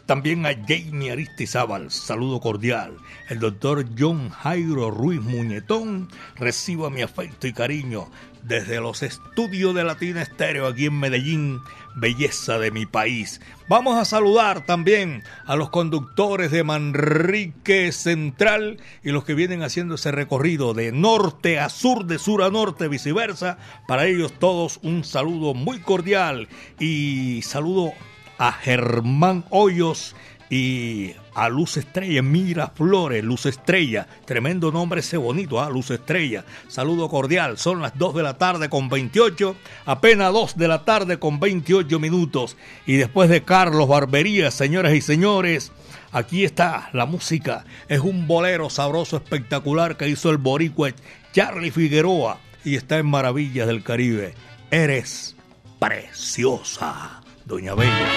también 0.05 0.45
a 0.45 0.53
Jamie 0.67 1.11
Aristizábal, 1.11 1.91
saludo 1.91 2.39
cordial. 2.39 2.97
El 3.29 3.39
doctor 3.39 3.85
John 3.97 4.29
Jairo 4.29 4.91
Ruiz 4.91 5.21
Muñetón, 5.21 6.09
reciba 6.35 6.89
mi 6.89 7.01
afecto 7.01 7.47
y 7.47 7.53
cariño 7.53 8.09
desde 8.43 8.79
los 8.79 9.01
estudios 9.01 9.73
de 9.73 9.83
Latina 9.83 10.21
Estéreo 10.21 10.67
aquí 10.67 10.85
en 10.85 10.99
Medellín, 10.99 11.59
belleza 11.95 12.59
de 12.59 12.69
mi 12.69 12.85
país. 12.85 13.41
Vamos 13.67 13.97
a 13.97 14.05
saludar 14.05 14.65
también 14.65 15.23
a 15.45 15.55
los 15.55 15.71
conductores 15.71 16.51
de 16.51 16.63
Manrique 16.63 17.91
Central 17.91 18.77
y 19.03 19.09
los 19.09 19.23
que 19.23 19.33
vienen 19.33 19.63
haciendo 19.63 19.95
ese 19.95 20.11
recorrido 20.11 20.75
de 20.75 20.91
norte 20.91 21.59
a 21.59 21.69
sur, 21.69 22.05
de 22.05 22.19
sur 22.19 22.43
a 22.43 22.51
norte, 22.51 22.87
viceversa. 22.87 23.57
Para 23.87 24.05
ellos 24.05 24.33
todos 24.37 24.79
un 24.83 25.03
saludo 25.03 25.55
muy 25.55 25.79
cordial 25.79 26.47
y 26.79 27.41
saludo 27.41 27.93
a 28.37 28.51
Germán 28.51 29.45
Hoyos 29.49 30.15
y 30.49 31.13
a 31.33 31.49
Luz 31.49 31.77
Estrella, 31.77 32.21
Mira 32.21 32.71
Flores, 32.75 33.23
Luz 33.23 33.45
Estrella, 33.45 34.07
tremendo 34.25 34.71
nombre 34.71 34.99
ese 34.99 35.17
bonito, 35.17 35.59
¿ah? 35.59 35.69
Luz 35.69 35.91
Estrella. 35.91 36.45
Saludo 36.67 37.09
cordial, 37.09 37.57
son 37.57 37.81
las 37.81 37.97
2 37.97 38.15
de 38.15 38.23
la 38.23 38.37
tarde 38.37 38.69
con 38.69 38.87
28, 38.87 39.55
apenas 39.85 40.31
2 40.31 40.57
de 40.57 40.67
la 40.67 40.85
tarde 40.85 41.19
con 41.19 41.39
28 41.39 41.99
minutos. 41.99 42.57
Y 42.85 42.95
después 42.95 43.29
de 43.29 43.43
Carlos 43.43 43.87
Barbería, 43.87 44.51
señoras 44.51 44.93
y 44.93 45.01
señores, 45.01 45.71
aquí 46.11 46.45
está 46.45 46.89
la 46.93 47.05
música. 47.05 47.65
Es 47.89 47.99
un 47.99 48.27
bolero 48.27 48.69
sabroso, 48.69 49.17
espectacular 49.17 49.97
que 49.97 50.07
hizo 50.07 50.29
el 50.29 50.37
boricua 50.37 50.91
Charlie 51.33 51.71
Figueroa 51.71 52.39
y 52.63 52.75
está 52.75 52.97
en 52.97 53.07
Maravillas 53.07 53.67
del 53.67 53.83
Caribe. 53.83 54.35
Eres 54.71 55.35
preciosa, 55.79 57.21
Doña 57.45 57.75
Bella. 57.75 58.09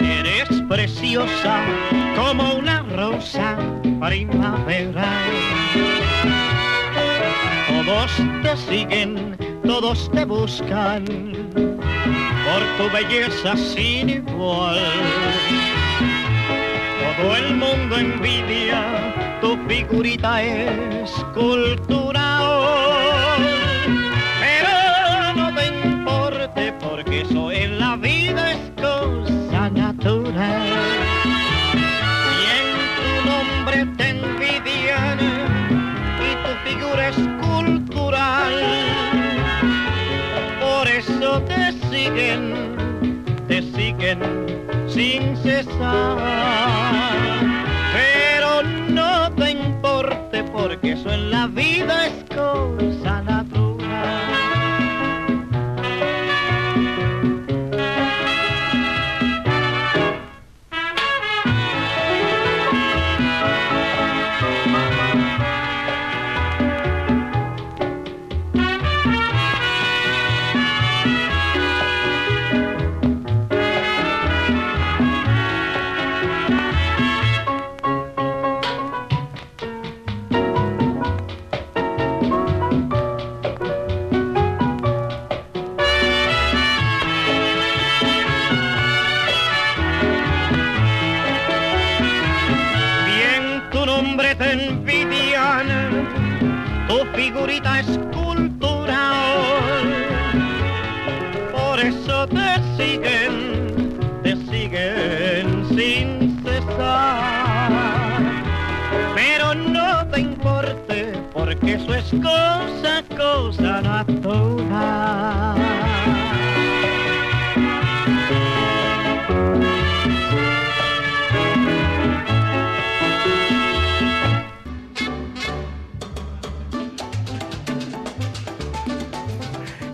Eres 0.00 0.62
preciosa 0.68 1.64
como 2.14 2.54
una 2.54 2.82
rosa 2.82 3.58
primavera. 4.00 5.08
Todos 7.68 8.12
te 8.44 8.56
siguen, 8.56 9.36
todos 9.64 10.08
te 10.12 10.24
buscan 10.24 11.04
por 12.44 12.62
tu 12.78 12.88
belleza 12.94 13.56
sin 13.56 14.10
igual. 14.10 14.78
Todo 17.18 17.34
el 17.36 17.56
mundo 17.56 17.98
envidia 17.98 19.38
tu 19.40 19.56
figurita 19.66 20.40
escultural. 20.40 22.22
Pero 24.40 25.34
no 25.34 25.52
te 25.52 25.66
importe 25.66 26.72
porque 26.80 27.22
eso 27.22 27.50
en 27.50 27.80
la 27.80 27.96
vida 27.96 28.52
es 28.52 28.70
cosa 28.80 29.68
natural. 29.70 30.62
Y 32.38 32.44
en 32.56 32.68
tu 32.98 33.10
nombre 33.28 33.86
te 33.96 34.10
envidian 34.10 35.18
y 36.22 36.30
tu 36.44 36.52
figura 36.68 37.08
es 37.08 37.18
cultural. 37.44 38.54
Por 40.60 40.86
eso 40.86 41.42
te 41.42 41.72
siguen, 41.90 42.76
te 43.48 43.60
siguen 43.62 44.20
sin 44.86 45.36
cesar. 45.38 46.67
Porque 50.68 50.92
eso 50.92 51.10
en 51.10 51.30
la 51.30 51.46
vida 51.46 52.08
es 52.08 52.27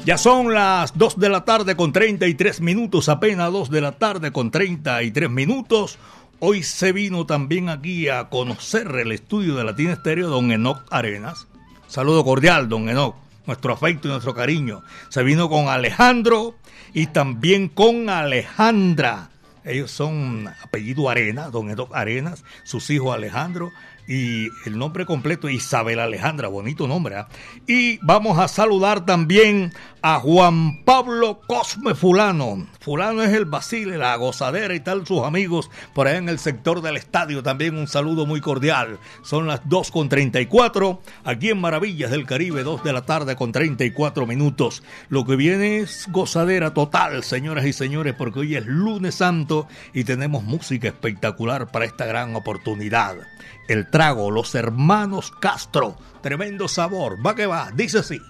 Ya 0.05 0.19
son 0.19 0.53
las 0.53 0.99
2 0.99 1.19
de 1.19 1.31
la 1.31 1.47
tarde 1.47 1.77
con 1.77 1.91
33 1.91 2.61
minutos, 2.61 3.09
apenas 3.09 3.51
2 3.51 3.71
de 3.71 3.81
la 3.81 3.93
tarde 3.93 4.33
con 4.33 4.51
33 4.51 5.31
minutos. 5.31 5.99
Hoy 6.41 6.63
se 6.63 6.93
vino 6.93 7.25
también 7.25 7.71
aquí 7.71 8.11
a 8.11 8.29
conocer 8.29 8.87
el 8.97 9.13
estudio 9.13 9.55
de 9.55 9.65
Latina 9.65 9.95
Estéreo 9.95 10.29
don 10.29 10.53
Enoch 10.53 10.83
Arenas. 10.91 11.47
Saludo 11.89 12.23
cordial, 12.23 12.69
don 12.69 12.91
Enoch. 12.91 13.17
Nuestro 13.47 13.73
afecto 13.73 14.09
y 14.09 14.11
nuestro 14.11 14.35
cariño. 14.35 14.83
Se 15.09 15.23
vino 15.23 15.49
con 15.49 15.69
Alejandro 15.69 16.55
y 16.93 17.07
también 17.07 17.69
con 17.69 18.11
Alejandra 18.11 19.31
Ellos 19.65 19.91
son 19.91 20.49
apellido 20.63 21.09
Arena, 21.09 21.49
don 21.49 21.71
Edo 21.71 21.89
Arenas, 21.95 22.45
sus 22.65 22.91
hijos 22.91 23.15
Alejandro 23.15 23.73
y 24.07 24.49
el 24.67 24.79
nombre 24.79 25.07
completo 25.07 25.49
Isabel 25.49 25.99
Alejandra, 25.99 26.49
bonito 26.49 26.87
nombre. 26.87 27.17
¿ah? 27.17 27.29
Y 27.67 27.99
vamos 28.03 28.39
a 28.39 28.49
saludar 28.49 29.07
también 29.07 29.73
a 30.03 30.21
Juan 30.21 30.85
Pablo 30.85 31.41
Cosme 31.47 31.95
Fulano. 31.95 32.67
Fulano 32.81 33.23
es 33.23 33.33
el 33.33 33.47
Basile, 33.47 33.97
la 33.97 34.15
gozadera 34.17 34.75
y 34.75 34.81
tal, 34.81 35.07
sus 35.07 35.23
amigos 35.23 35.71
por 35.95 36.07
allá 36.07 36.19
en 36.19 36.29
el 36.29 36.39
sector 36.39 36.83
del 36.83 36.99
estadio. 36.99 37.43
También 37.43 37.79
un 37.79 37.89
saludo 37.89 38.27
muy 38.27 38.43
cordial. 38.43 38.99
Son 39.23 39.47
las 39.47 39.67
2 39.67 39.91
con 39.91 40.11
34, 40.11 41.01
aquí 41.25 41.49
en 41.49 41.61
Maravillas 41.61 42.11
del 42.11 42.27
Caribe, 42.27 42.63
2 42.63 42.85
de 42.85 42.93
la 42.93 43.07
tarde 43.07 43.37
con 43.37 43.53
34 43.53 44.27
minutos. 44.27 44.83
Lo 45.09 45.25
que 45.25 45.37
viene 45.37 45.79
es 45.79 46.07
gozadera 46.11 46.75
total, 46.75 47.25
señoras 47.25 47.65
y 47.65 47.73
señores, 47.73 48.15
porque 48.15 48.41
hoy 48.41 48.57
es 48.57 48.67
lunes 48.67 49.15
santo 49.15 49.67
y 49.95 50.05
tenemos 50.05 50.45
música 50.45 50.89
espectacular 50.89 51.71
para 51.71 51.87
esta 51.87 52.05
gran 52.05 52.37
oportunidad. 52.37 53.17
El 53.69 53.89
trago, 53.95 54.33
los 54.33 54.57
hermanos 54.57 55.31
Castro, 55.39 55.95
tremendo 56.21 56.67
sabor, 56.67 57.25
va 57.25 57.37
que 57.37 57.47
va, 57.47 57.71
dice 57.73 58.01
así. 58.01 58.21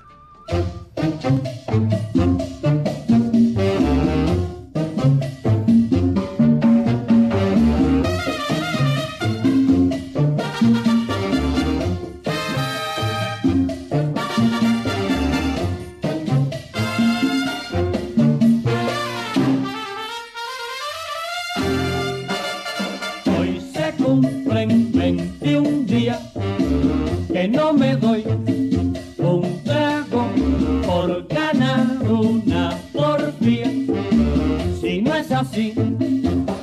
Si 34.81 35.01
no 35.01 35.15
es 35.15 35.31
así, 35.33 35.75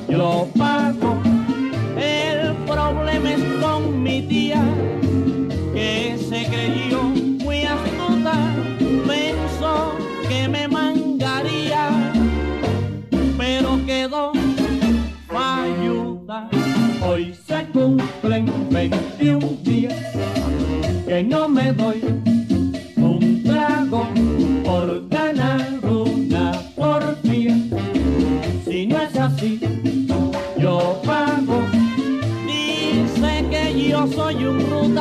yo 0.08 0.48
pago. 0.56 1.20
El 1.96 2.54
problema 2.66 3.32
es 3.32 3.42
con 3.60 4.02
mi 4.02 4.22
tía, 4.22 4.62
que 5.74 6.16
se 6.18 6.46
creyó 6.46 7.02
muy 7.02 7.62
astuta, 7.64 8.34
pensó 9.06 9.92
que 10.28 10.48
me 10.48 10.68
mangaría, 10.68 11.90
pero 13.36 13.84
quedó 13.86 14.32
falluda. 15.28 16.48
Hoy 17.06 17.34
se 17.46 17.66
cumplen 17.72 18.50
21 18.70 19.46
días 19.62 19.94
que 21.06 21.22
no 21.22 21.48
me 21.48 21.72
doy 21.72 22.21
un 34.52 34.94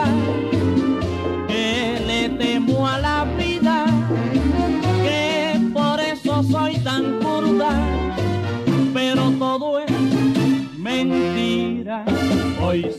que 1.48 2.02
le 2.06 2.30
temo 2.30 2.88
a 2.88 3.00
la 3.00 3.26
vida, 3.38 3.86
que 5.04 5.60
por 5.74 6.00
eso 6.00 6.44
soy 6.44 6.78
tan 6.80 7.20
curda, 7.20 7.72
pero 8.94 9.32
todo 9.40 9.80
es 9.80 9.92
mentira. 10.78 12.06
Hoy 12.62 12.92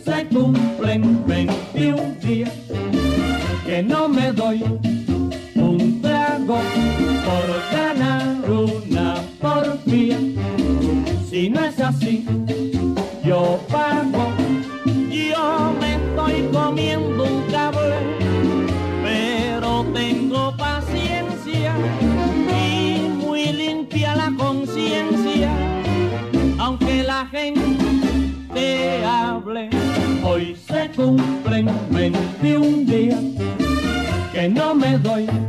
que 34.99 35.42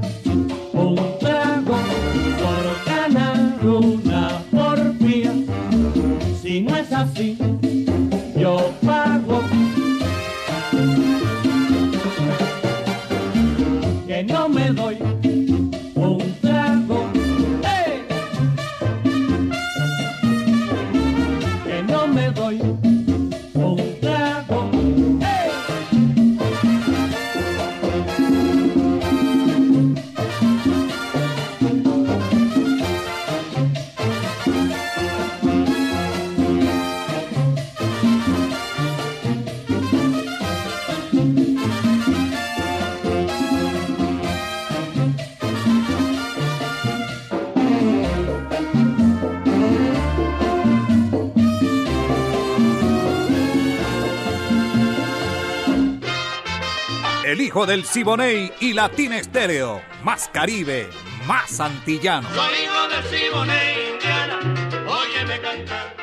hijo 57.54 57.68
del 57.68 57.86
Siboney 57.86 58.52
y 58.62 58.74
Latina 58.74 59.20
Estéreo. 59.20 59.80
Más 60.04 60.28
Caribe, 60.28 60.90
más 61.28 61.60
antillano. 61.60 62.28
Soy 62.34 62.52
hijo 62.64 62.88
del 62.88 63.04
Siboney, 63.04 63.92
Indiana, 63.94 64.40
óyeme 64.88 65.40
cantar. 65.40 65.96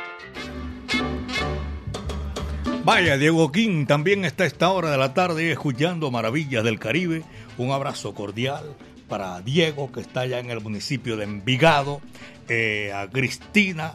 Vaya, 2.85 3.17
Diego 3.17 3.51
King 3.51 3.87
también 3.87 4.25
está 4.25 4.45
a 4.45 4.47
esta 4.47 4.71
hora 4.71 4.93
de 4.93 4.99
la 4.99 5.13
tarde 5.13 5.51
escuchando 5.51 6.13
Maravillas 6.13 6.63
del 6.63 6.79
Caribe. 6.79 7.25
Un 7.59 7.73
abrazo 7.73 8.15
cordial 8.15 8.77
para 9.09 9.41
Diego, 9.41 9.91
que 9.91 10.03
está 10.03 10.21
allá 10.21 10.39
en 10.39 10.53
el 10.53 10.61
municipio 10.61 11.17
de 11.17 11.25
Envigado, 11.25 12.01
eh, 12.49 12.93
a 12.95 13.11
Cristina 13.11 13.93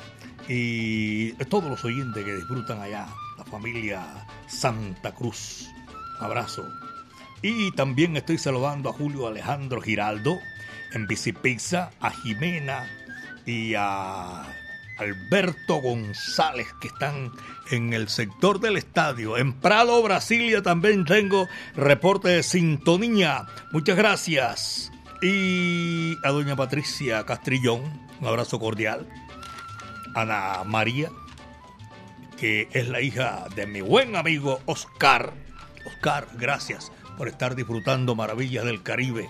y 0.49 1.31
todos 1.45 1.69
los 1.69 1.85
oyentes 1.85 2.21
que 2.21 2.35
disfrutan 2.35 2.81
allá, 2.81 3.07
la 3.37 3.45
familia 3.45 4.27
Santa 4.45 5.13
Cruz. 5.13 5.69
Un 6.19 6.25
abrazo. 6.25 6.65
Y 7.41 7.71
también 7.71 8.17
estoy 8.17 8.37
saludando 8.37 8.89
a 8.89 8.93
Julio 8.93 9.27
Alejandro 9.27 9.81
Giraldo 9.81 10.39
en 10.93 11.07
Bicipizza, 11.07 11.91
a 11.99 12.09
Jimena 12.09 12.89
y 13.45 13.73
a 13.75 14.45
Alberto 14.97 15.75
González 15.75 16.67
que 16.79 16.87
están 16.87 17.31
en 17.69 17.93
el 17.93 18.07
sector 18.07 18.59
del 18.59 18.77
estadio. 18.77 19.37
En 19.37 19.53
Prado, 19.53 20.01
Brasilia 20.01 20.61
también 20.61 21.05
tengo 21.05 21.47
reporte 21.75 22.29
de 22.29 22.43
sintonía. 22.43 23.45
Muchas 23.71 23.97
gracias. 23.97 24.91
Y 25.21 26.17
a 26.23 26.29
doña 26.29 26.55
Patricia 26.55 27.25
Castrillón, 27.25 27.81
un 28.21 28.27
abrazo 28.27 28.59
cordial. 28.59 29.07
Ana 30.13 30.63
María, 30.65 31.09
que 32.37 32.69
es 32.71 32.87
la 32.87 33.01
hija 33.01 33.45
de 33.55 33.67
mi 33.67 33.81
buen 33.81 34.15
amigo 34.15 34.61
Oscar. 34.65 35.33
Oscar, 35.85 36.27
gracias 36.37 36.91
por 37.15 37.27
estar 37.27 37.55
disfrutando 37.55 38.15
Maravillas 38.15 38.65
del 38.65 38.83
Caribe. 38.83 39.29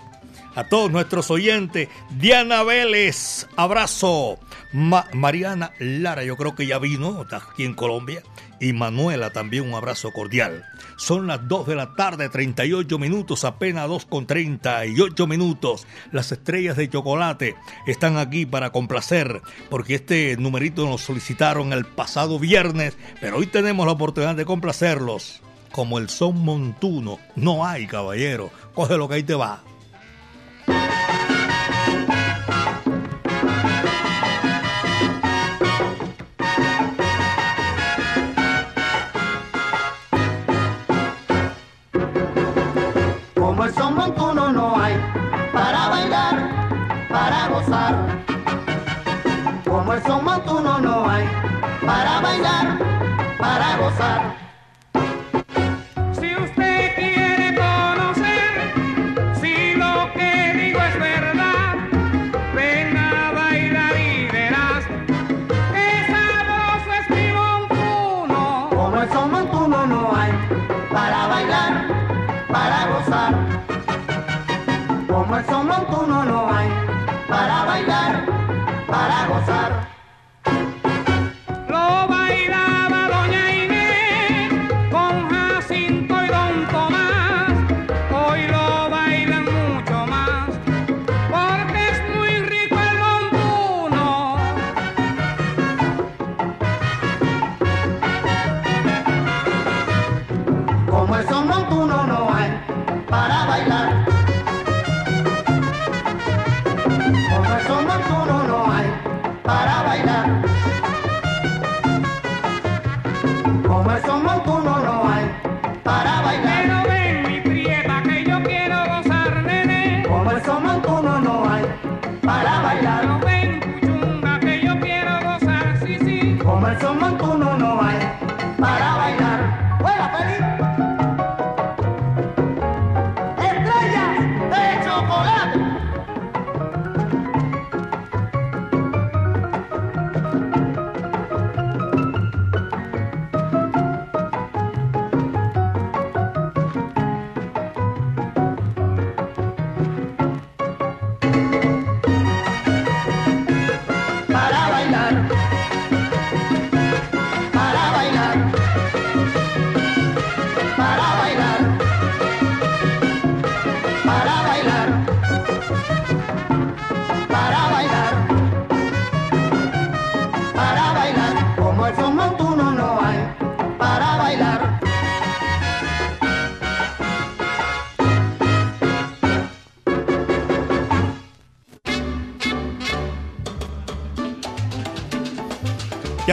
a 0.54 0.64
todos 0.64 0.90
nuestros 0.90 1.30
oyentes. 1.30 1.88
Diana 2.18 2.62
Vélez, 2.62 3.46
abrazo. 3.56 4.38
Mariana 4.72 5.72
Lara, 5.78 6.24
yo 6.24 6.36
creo 6.36 6.54
que 6.54 6.66
ya 6.66 6.78
vino, 6.78 7.22
está 7.22 7.36
aquí 7.36 7.64
en 7.64 7.74
Colombia. 7.74 8.22
Y 8.58 8.72
Manuela 8.72 9.30
también 9.30 9.68
un 9.68 9.74
abrazo 9.74 10.12
cordial. 10.12 10.64
Son 10.96 11.26
las 11.26 11.46
2 11.46 11.66
de 11.66 11.76
la 11.76 11.94
tarde, 11.94 12.30
38 12.30 12.98
minutos, 12.98 13.44
apenas 13.44 13.86
2 13.86 14.06
con 14.06 14.26
38 14.26 15.26
minutos. 15.26 15.86
Las 16.10 16.32
estrellas 16.32 16.78
de 16.78 16.88
chocolate 16.88 17.54
están 17.86 18.16
aquí 18.16 18.46
para 18.46 18.70
complacer, 18.70 19.42
porque 19.68 19.96
este 19.96 20.38
numerito 20.38 20.86
nos 20.86 21.02
solicitaron 21.02 21.74
el 21.74 21.84
pasado 21.84 22.38
viernes, 22.38 22.96
pero 23.20 23.36
hoy 23.36 23.46
tenemos 23.46 23.84
la 23.84 23.92
oportunidad 23.92 24.36
de 24.36 24.46
complacerlos. 24.46 25.42
Como 25.72 25.98
el 25.98 26.08
son 26.08 26.42
montuno, 26.44 27.18
no 27.34 27.66
hay 27.66 27.86
caballero, 27.86 28.50
coge 28.74 28.96
lo 28.96 29.08
que 29.08 29.14
ahí 29.16 29.22
te 29.22 29.34
va. 29.34 29.62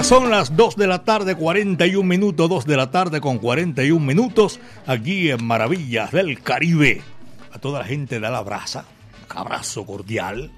Son 0.01 0.31
las 0.31 0.55
2 0.55 0.75
de 0.75 0.87
la 0.87 1.03
tarde, 1.03 1.35
41 1.35 2.07
minutos, 2.07 2.49
2 2.49 2.65
de 2.65 2.77
la 2.77 2.89
tarde 2.89 3.21
con 3.21 3.37
41 3.37 4.03
minutos, 4.03 4.59
aquí 4.87 5.29
en 5.29 5.45
Maravillas 5.45 6.11
del 6.11 6.41
Caribe. 6.41 7.03
A 7.51 7.59
toda 7.59 7.79
la 7.79 7.85
gente 7.85 8.19
da 8.19 8.31
la 8.31 8.41
brasa, 8.41 8.85
abrazo 9.29 9.85
cordial. 9.85 10.51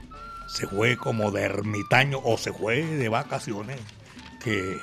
Se 0.47 0.67
fue 0.67 0.95
como 0.95 1.31
de 1.31 1.41
ermitaño 1.43 2.21
o 2.23 2.37
se 2.37 2.53
fue 2.53 2.85
de 2.85 3.09
vacaciones. 3.09 3.81
Que 4.41 4.77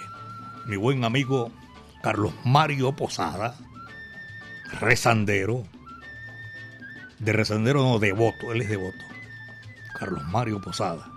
mi 0.67 0.77
buen 0.77 1.03
amigo 1.05 1.51
Carlos 2.03 2.35
Mario 2.45 2.93
Posada, 2.93 3.57
rezandero, 4.81 5.63
de 7.21 7.33
rezandero 7.33 7.83
no, 7.83 7.99
devoto, 7.99 8.53
él 8.53 8.61
es 8.61 8.69
devoto. 8.69 8.99
Carlos 9.99 10.25
Mario 10.25 10.61
Posada. 10.61 11.11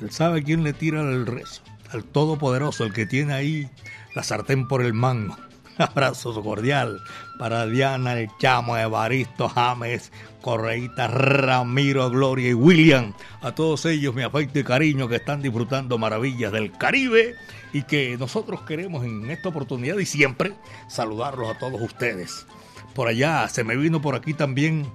Él 0.00 0.12
sabe 0.12 0.44
quién 0.44 0.62
le 0.62 0.72
tira 0.72 1.00
el 1.00 1.26
rezo 1.26 1.62
al 1.92 2.04
Todopoderoso, 2.04 2.84
el 2.84 2.92
que 2.92 3.06
tiene 3.06 3.32
ahí 3.32 3.68
la 4.14 4.22
sartén 4.22 4.68
por 4.68 4.82
el 4.82 4.94
mango. 4.94 5.36
Abrazo 5.78 6.42
cordial 6.42 7.00
para 7.38 7.66
Diana, 7.66 8.18
el 8.18 8.28
Chamo, 8.38 8.76
Evaristo, 8.76 9.48
James, 9.48 10.12
Correita, 10.42 11.08
Ramiro, 11.08 12.10
Gloria 12.10 12.50
y 12.50 12.54
William. 12.54 13.14
A 13.40 13.54
todos 13.54 13.86
ellos 13.86 14.14
mi 14.14 14.22
afecto 14.22 14.58
y 14.58 14.64
cariño 14.64 15.08
que 15.08 15.16
están 15.16 15.40
disfrutando 15.40 15.96
maravillas 15.96 16.52
del 16.52 16.72
Caribe 16.72 17.34
y 17.72 17.82
que 17.82 18.16
nosotros 18.18 18.62
queremos 18.62 19.04
en 19.04 19.30
esta 19.30 19.48
oportunidad 19.48 19.98
y 19.98 20.06
siempre 20.06 20.52
saludarlos 20.88 21.54
a 21.54 21.58
todos 21.58 21.80
ustedes. 21.80 22.46
Por 22.94 23.08
allá 23.08 23.48
se 23.48 23.64
me 23.64 23.76
vino 23.76 24.02
por 24.02 24.14
aquí 24.14 24.34
también 24.34 24.86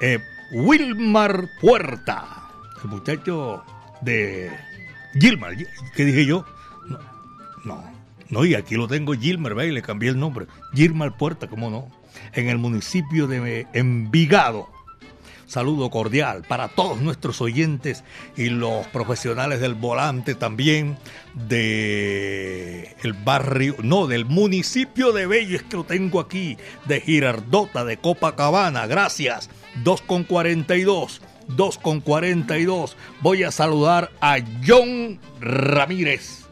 eh, 0.00 0.18
Wilmar 0.52 1.48
Puerta, 1.60 2.50
el 2.82 2.90
muchacho 2.90 3.62
de 4.02 4.50
Gilmar, 5.18 5.54
¿qué 5.94 6.04
dije 6.04 6.26
yo? 6.26 6.44
No, 6.88 6.98
no, 7.64 7.84
no, 8.28 8.44
y 8.44 8.54
aquí 8.54 8.74
lo 8.74 8.88
tengo 8.88 9.14
Gilmar, 9.14 9.54
ve, 9.54 9.70
le 9.72 9.82
cambié 9.82 10.10
el 10.10 10.18
nombre. 10.18 10.46
Gilmar 10.74 11.16
Puerta, 11.16 11.46
¿cómo 11.48 11.70
no? 11.70 11.88
En 12.32 12.48
el 12.48 12.58
municipio 12.58 13.26
de 13.26 13.66
Envigado. 13.72 14.68
Saludo 15.46 15.90
cordial 15.90 16.42
para 16.48 16.68
todos 16.68 17.00
nuestros 17.00 17.40
oyentes 17.40 18.02
y 18.36 18.48
los 18.48 18.86
profesionales 18.88 19.60
del 19.60 19.74
volante 19.74 20.34
también 20.34 20.96
de 21.34 22.96
el 23.02 23.12
barrio, 23.12 23.76
no, 23.82 24.06
del 24.06 24.24
municipio 24.24 25.12
de 25.12 25.26
Bello, 25.26 25.56
es 25.56 25.62
que 25.62 25.76
lo 25.76 25.84
tengo 25.84 26.18
aquí, 26.18 26.56
de 26.86 27.00
Girardota, 27.00 27.84
de 27.84 27.98
Copacabana, 27.98 28.86
gracias, 28.86 29.50
2 29.84 30.00
con 30.02 30.24
42 30.24 31.20
2 31.48 31.78
con 31.78 32.00
42. 32.00 32.96
Voy 33.20 33.42
a 33.42 33.50
saludar 33.50 34.10
a 34.20 34.38
John 34.66 35.18
Ramírez, 35.40 36.44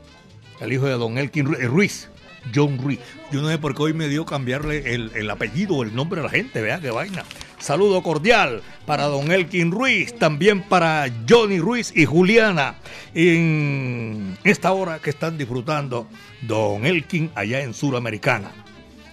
el 0.61 0.73
hijo 0.73 0.87
de 0.87 0.93
don 0.93 1.19
Elkin 1.19 1.47
Ruiz. 1.47 2.09
John 2.55 2.79
Ruiz. 2.79 2.99
Yo 3.31 3.41
no 3.41 3.49
sé 3.49 3.59
por 3.59 3.75
qué 3.75 3.83
hoy 3.83 3.95
me 3.95 4.09
dio 4.09 4.27
cambiarle 4.27 4.95
el, 4.95 5.31
apellido 5.31 5.77
o 5.77 5.83
el 5.83 5.95
nombre 5.95 6.21
a 6.21 6.25
la 6.25 6.29
gente, 6.29 6.61
vea 6.61 6.81
qué 6.81 6.91
vaina. 6.91 7.25
Saludo 7.59 8.03
cordial 8.03 8.63
para 8.87 9.05
don 9.05 9.31
Elkin 9.31 9.71
Ruiz, 9.71 10.19
también 10.19 10.63
para 10.63 11.07
Johnny 11.29 11.61
Ruiz 11.61 11.93
y 11.95 12.05
Juliana 12.05 12.75
en 13.15 14.37
esta 14.43 14.73
hora 14.73 14.99
que 14.99 15.11
están 15.11 15.39
disfrutando 15.39 16.09
don 16.43 16.85
Elkin 16.85 17.31
allá 17.35 17.63
en 17.63 17.73
Suramericana. 17.73 18.62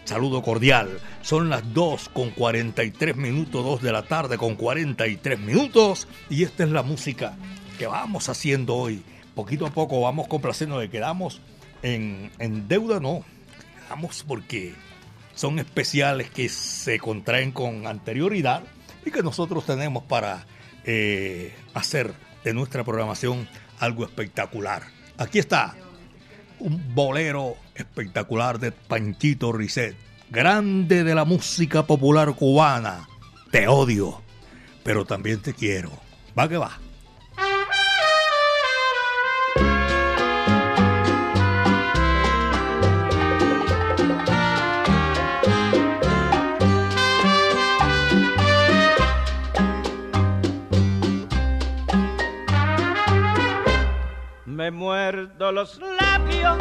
Saludo 0.10 0.42
cordial. 0.42 1.00
Son 1.22 1.52
las 1.52 1.72
2 1.72 2.10
con 2.10 2.32
43 2.32 3.16
minutos, 3.16 3.64
2 3.64 3.84
de 3.84 3.92
la 3.92 4.02
tarde 4.02 4.40
con 4.40 4.56
43 4.56 5.40
minutos. 5.40 6.08
Y 6.32 6.42
esta 6.42 6.64
es 6.64 6.72
la 6.72 6.82
música 6.82 7.38
que 7.78 7.86
vamos 7.86 8.28
haciendo 8.28 8.76
hoy. 8.76 9.04
Poquito 9.36 9.68
a 9.68 9.70
poco 9.70 10.02
vamos 10.02 10.28
complaciendo 10.28 10.80
de 10.80 10.90
quedamos 10.90 11.42
en, 11.84 12.32
en 12.40 12.68
deuda, 12.68 13.00
no. 13.00 13.24
Quedamos 13.84 14.26
porque 14.28 14.74
son 15.36 15.60
especiales 15.60 16.32
que 16.32 16.50
se 16.50 16.98
contraen 16.98 17.52
con 17.52 17.86
anterioridad 17.86 18.64
y 19.06 19.12
que 19.12 19.22
nosotros 19.22 19.68
tenemos 19.68 20.06
para 20.06 20.48
eh, 20.86 21.54
hacer 21.76 22.16
de 22.44 22.56
nuestra 22.56 22.84
programación 22.84 23.48
algo 23.78 24.06
espectacular. 24.06 24.82
Aquí 25.20 25.38
está 25.38 25.76
un 26.58 26.96
bolero 26.96 27.58
espectacular 27.80 28.60
de 28.60 28.72
Panchito 28.72 29.52
Risset, 29.52 29.96
grande 30.30 31.04
de 31.04 31.16
la 31.16 31.26
música 31.26 31.86
popular 31.86 32.34
cubana. 32.34 33.08
Te 33.52 33.68
odio, 33.68 34.22
pero 34.84 35.06
también 35.06 35.42
te 35.42 35.54
quiero. 35.54 35.92
Va 36.38 36.48
que 36.48 36.58
va. 36.58 36.80
Me 54.46 54.72
muerdo 54.72 55.52
los 55.52 55.80
labios 55.80 56.58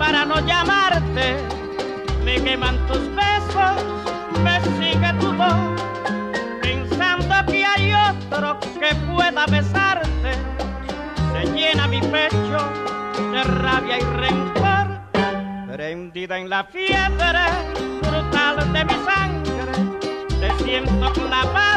para 0.00 0.24
no 0.24 0.40
llamarte. 0.46 1.36
Me 2.24 2.42
queman 2.42 2.78
tus 2.86 3.02
besos, 3.14 3.76
me 4.42 4.58
sigue 4.78 5.12
tu 5.20 5.30
voz. 5.34 5.80
Pensando 6.62 7.34
que 7.46 7.64
hay 7.64 7.92
otro 7.92 8.58
que 8.80 8.94
pueda 9.12 9.44
besarte. 9.46 10.32
Se 11.32 11.52
llena 11.52 11.86
mi 11.86 12.00
pecho 12.00 12.60
de 13.30 13.44
rabia 13.44 13.98
y 13.98 14.04
rencor. 14.22 14.86
Prendida 15.70 16.38
en 16.38 16.48
la 16.48 16.64
fiebre 16.64 17.44
brutal 18.00 18.72
de 18.72 18.84
mi 18.86 18.96
sangre. 19.04 19.72
Te 20.40 20.64
siento 20.64 21.12
clavada 21.12 21.69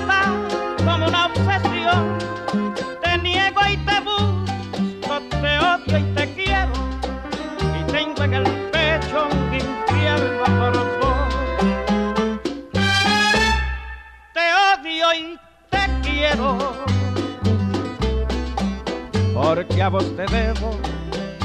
Porque 19.73 19.81
a 19.81 19.89
vos 19.89 20.15
te 20.15 20.23
debo 20.27 20.77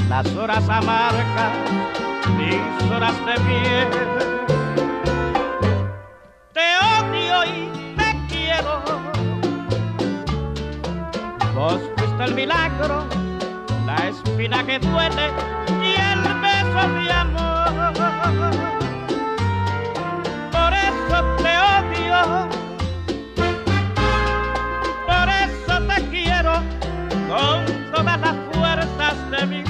las 0.07 0.27
horas 0.35 0.69
amargas, 0.69 1.51
mis 2.37 2.91
horas 2.91 3.15
de 3.25 3.43
miel. 3.43 3.87
Te 6.53 6.61
odio 7.01 7.43
y 7.45 7.95
te 7.97 8.27
quiero. 8.29 8.83
Vos 11.55 11.81
fuiste 11.97 12.23
el 12.25 12.35
milagro, 12.35 13.03
la 13.87 14.09
espina 14.09 14.63
que 14.63 14.77
duele 14.77 15.31
y 15.81 15.95
el 15.99 16.21
beso 16.39 16.87
de 16.99 17.11
amor. 17.11 17.38
Fuerzas 29.29 29.49
de 29.49 29.68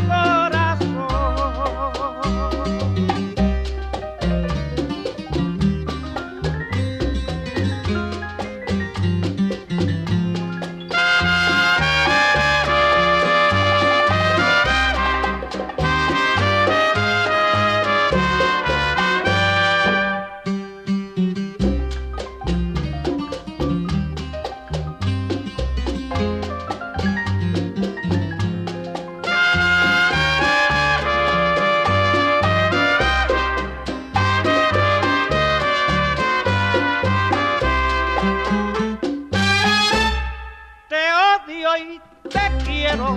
odio 41.90 42.02
y 42.24 42.30
te 42.30 42.40
quiero, 42.64 43.16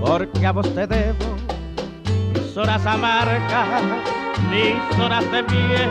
porque 0.00 0.46
a 0.46 0.52
vos 0.52 0.74
te 0.74 0.86
debo 0.86 1.36
mis 2.32 2.56
horas 2.56 2.84
amargas, 2.86 3.82
mis 4.50 4.98
horas 4.98 5.30
de 5.30 5.42
miel. 5.42 5.90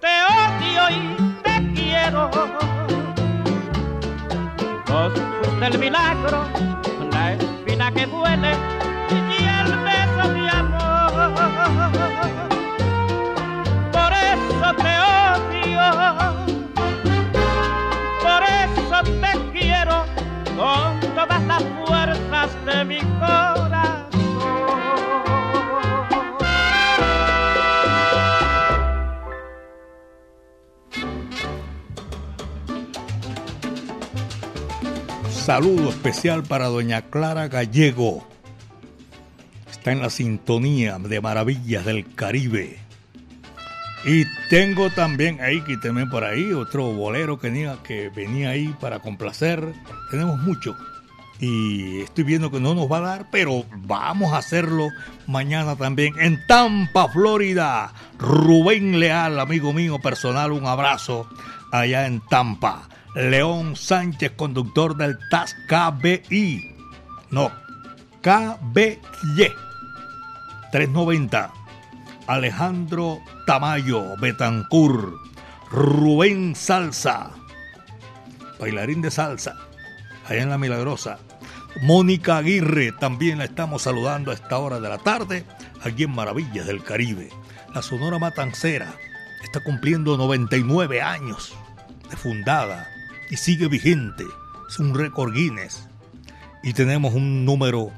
Te 0.00 0.22
odio 0.40 0.82
y 0.90 1.16
te 1.42 1.72
quiero, 1.74 2.30
vos 4.88 5.12
fuiste 5.42 5.66
el 5.66 5.78
milagro, 5.78 6.44
la 7.12 7.32
espina 7.34 7.92
que 7.92 8.06
duele 8.06 8.52
y 9.10 9.44
el 9.44 9.76
beso 9.78 10.28
de 10.32 10.48
amor. 10.50 10.90
Por 13.92 14.12
eso 14.12 14.74
te 14.76 14.92
odio, 15.00 15.80
con 20.60 21.00
todas 21.14 21.42
las 21.46 21.64
fuerzas 21.86 22.50
de 22.66 22.84
mi 22.84 22.98
corazón. 22.98 23.80
Saludo 35.30 35.88
especial 35.88 36.42
para 36.42 36.66
doña 36.66 37.00
Clara 37.08 37.48
Gallego. 37.48 38.22
Está 39.70 39.92
en 39.92 40.02
la 40.02 40.10
sintonía 40.10 40.98
de 40.98 41.22
Maravillas 41.22 41.86
del 41.86 42.14
Caribe. 42.14 42.89
Y 44.04 44.24
tengo 44.48 44.88
también 44.90 45.40
ahí, 45.42 45.60
quíteme 45.60 46.06
por 46.06 46.24
ahí, 46.24 46.52
otro 46.52 46.84
bolero 46.84 47.38
que 47.38 47.50
venía, 47.50 47.76
que 47.84 48.08
venía 48.08 48.50
ahí 48.50 48.74
para 48.80 49.00
complacer. 49.00 49.74
Tenemos 50.10 50.38
mucho. 50.38 50.76
Y 51.38 52.00
estoy 52.00 52.24
viendo 52.24 52.50
que 52.50 52.60
no 52.60 52.74
nos 52.74 52.90
va 52.90 52.98
a 52.98 53.00
dar, 53.00 53.26
pero 53.30 53.64
vamos 53.86 54.32
a 54.32 54.38
hacerlo 54.38 54.88
mañana 55.26 55.76
también 55.76 56.14
en 56.18 56.38
Tampa, 56.46 57.08
Florida. 57.08 57.92
Rubén 58.18 59.00
Leal, 59.00 59.38
amigo 59.40 59.72
mío 59.72 59.98
personal, 59.98 60.52
un 60.52 60.66
abrazo 60.66 61.28
allá 61.72 62.06
en 62.06 62.20
Tampa. 62.20 62.88
León 63.14 63.76
Sánchez, 63.76 64.32
conductor 64.36 64.96
del 64.96 65.18
TAS 65.30 65.56
KBI. 65.66 66.76
No, 67.30 67.50
KBY 68.22 68.98
390. 70.72 71.59
Alejandro 72.30 73.20
Tamayo 73.44 74.16
Betancur, 74.16 75.18
Rubén 75.68 76.54
Salsa, 76.54 77.32
bailarín 78.60 79.02
de 79.02 79.10
salsa, 79.10 79.56
allá 80.28 80.42
en 80.42 80.50
La 80.50 80.56
Milagrosa. 80.56 81.18
Mónica 81.82 82.36
Aguirre, 82.36 82.92
también 82.92 83.38
la 83.38 83.46
estamos 83.46 83.82
saludando 83.82 84.30
a 84.30 84.34
esta 84.34 84.58
hora 84.58 84.78
de 84.78 84.88
la 84.88 84.98
tarde, 84.98 85.44
aquí 85.82 86.04
en 86.04 86.12
Maravillas 86.12 86.68
del 86.68 86.84
Caribe. 86.84 87.30
La 87.74 87.82
Sonora 87.82 88.20
Matancera 88.20 88.94
está 89.42 89.64
cumpliendo 89.64 90.16
99 90.16 91.02
años 91.02 91.52
de 92.10 92.16
fundada 92.16 92.86
y 93.28 93.38
sigue 93.38 93.66
vigente. 93.66 94.22
Es 94.68 94.78
un 94.78 94.94
récord 94.94 95.34
Guinness. 95.34 95.88
Y 96.62 96.74
tenemos 96.74 97.12
un 97.12 97.44
número 97.44 97.90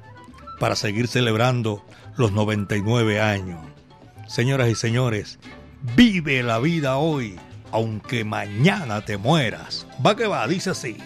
para 0.58 0.74
seguir 0.74 1.06
celebrando 1.06 1.84
los 2.16 2.32
99 2.32 3.20
años. 3.20 3.71
Señoras 4.32 4.70
y 4.70 4.74
señores, 4.74 5.38
vive 5.94 6.42
la 6.42 6.58
vida 6.58 6.96
hoy, 6.96 7.38
aunque 7.70 8.24
mañana 8.24 9.04
te 9.04 9.18
mueras. 9.18 9.86
Va 10.04 10.16
que 10.16 10.26
va, 10.26 10.48
dice 10.48 10.70
así. 10.70 10.96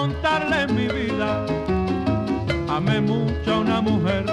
Contarles 0.00 0.72
mi 0.72 0.86
vida. 0.88 1.44
Amé 2.68 3.00
mucho 3.00 3.48
a 3.54 3.58
una 3.58 3.80
mujer, 3.82 4.24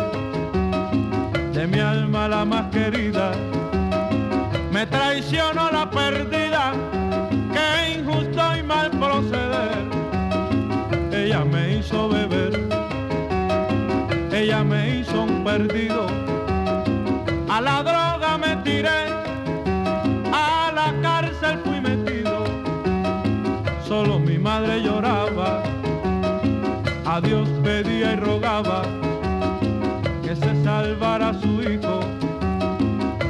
de 1.56 1.68
mi 1.68 1.80
alma 1.80 2.28
la 2.30 2.46
más 2.46 2.66
querida. 2.72 3.32
Me 4.72 4.86
traicionó 4.86 5.70
la 5.72 5.90
perdida, 5.90 6.64
que 7.56 7.68
injusto 7.98 8.44
y 8.58 8.64
mal 8.64 8.92
proceder. 8.92 9.84
Ella 11.12 11.44
me 11.44 11.62
hizo 11.76 12.08
beber, 12.08 12.54
ella 14.32 14.64
me 14.64 14.82
hizo 14.98 15.24
un 15.24 15.44
perdido. 15.44 16.08
A 17.50 17.60
la 17.60 17.78
droga 17.90 18.38
me 18.38 18.56
tiré, 18.68 19.00
a 27.18 27.22
Dios 27.22 27.50
pedía 27.64 28.14
y 28.14 28.16
rogaba 28.18 28.84
que 30.22 30.36
se 30.36 30.64
salvara 30.64 31.34
su 31.42 31.64
hijo. 31.64 32.00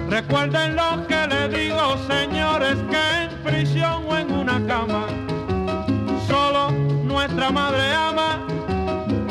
Recuerden 0.10 0.76
lo 0.76 1.08
que 1.08 1.28
le 1.28 1.48
digo, 1.48 1.96
señores, 2.06 2.78
que 2.92 3.24
en 3.24 3.44
prisión 3.44 4.04
o 4.10 4.18
en 4.18 4.30
una 4.34 4.66
cama, 4.68 5.06
solo 6.28 6.72
nuestra 7.06 7.50
madre 7.50 7.94
ama, 7.94 8.46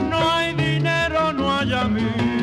no 0.08 0.30
hay 0.32 0.54
dinero, 0.54 1.34
no 1.34 1.54
hay 1.54 1.72
amigos. 1.74 2.35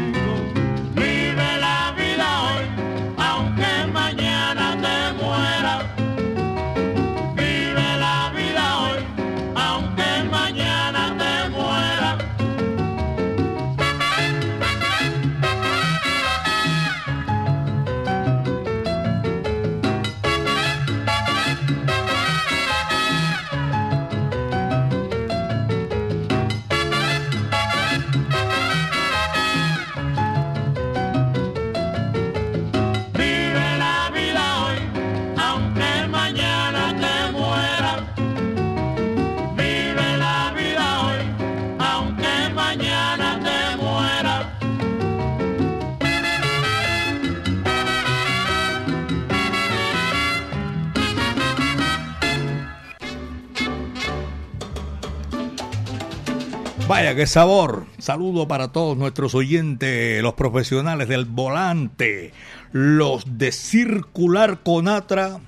Vaya, 56.94 57.16
qué 57.16 57.26
sabor. 57.26 57.88
Saludo 57.98 58.48
para 58.48 58.72
todos 58.72 58.96
nuestros 58.96 59.34
oyentes, 59.34 60.22
los 60.22 60.36
profesionales 60.36 61.08
del 61.08 61.26
volante, 61.26 62.34
los 62.72 63.40
de 63.40 63.52
Circular 63.52 64.62
Conatra. 64.62 65.40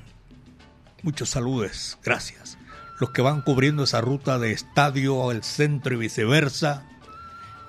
Muchos 1.04 1.30
saludos, 1.30 2.00
gracias. 2.04 2.58
Los 3.00 3.12
que 3.12 3.22
van 3.22 3.44
cubriendo 3.44 3.84
esa 3.84 4.02
ruta 4.02 4.40
de 4.40 4.54
estadio 4.54 5.30
al 5.30 5.44
centro 5.44 5.94
y 5.94 5.98
viceversa. 5.98 6.84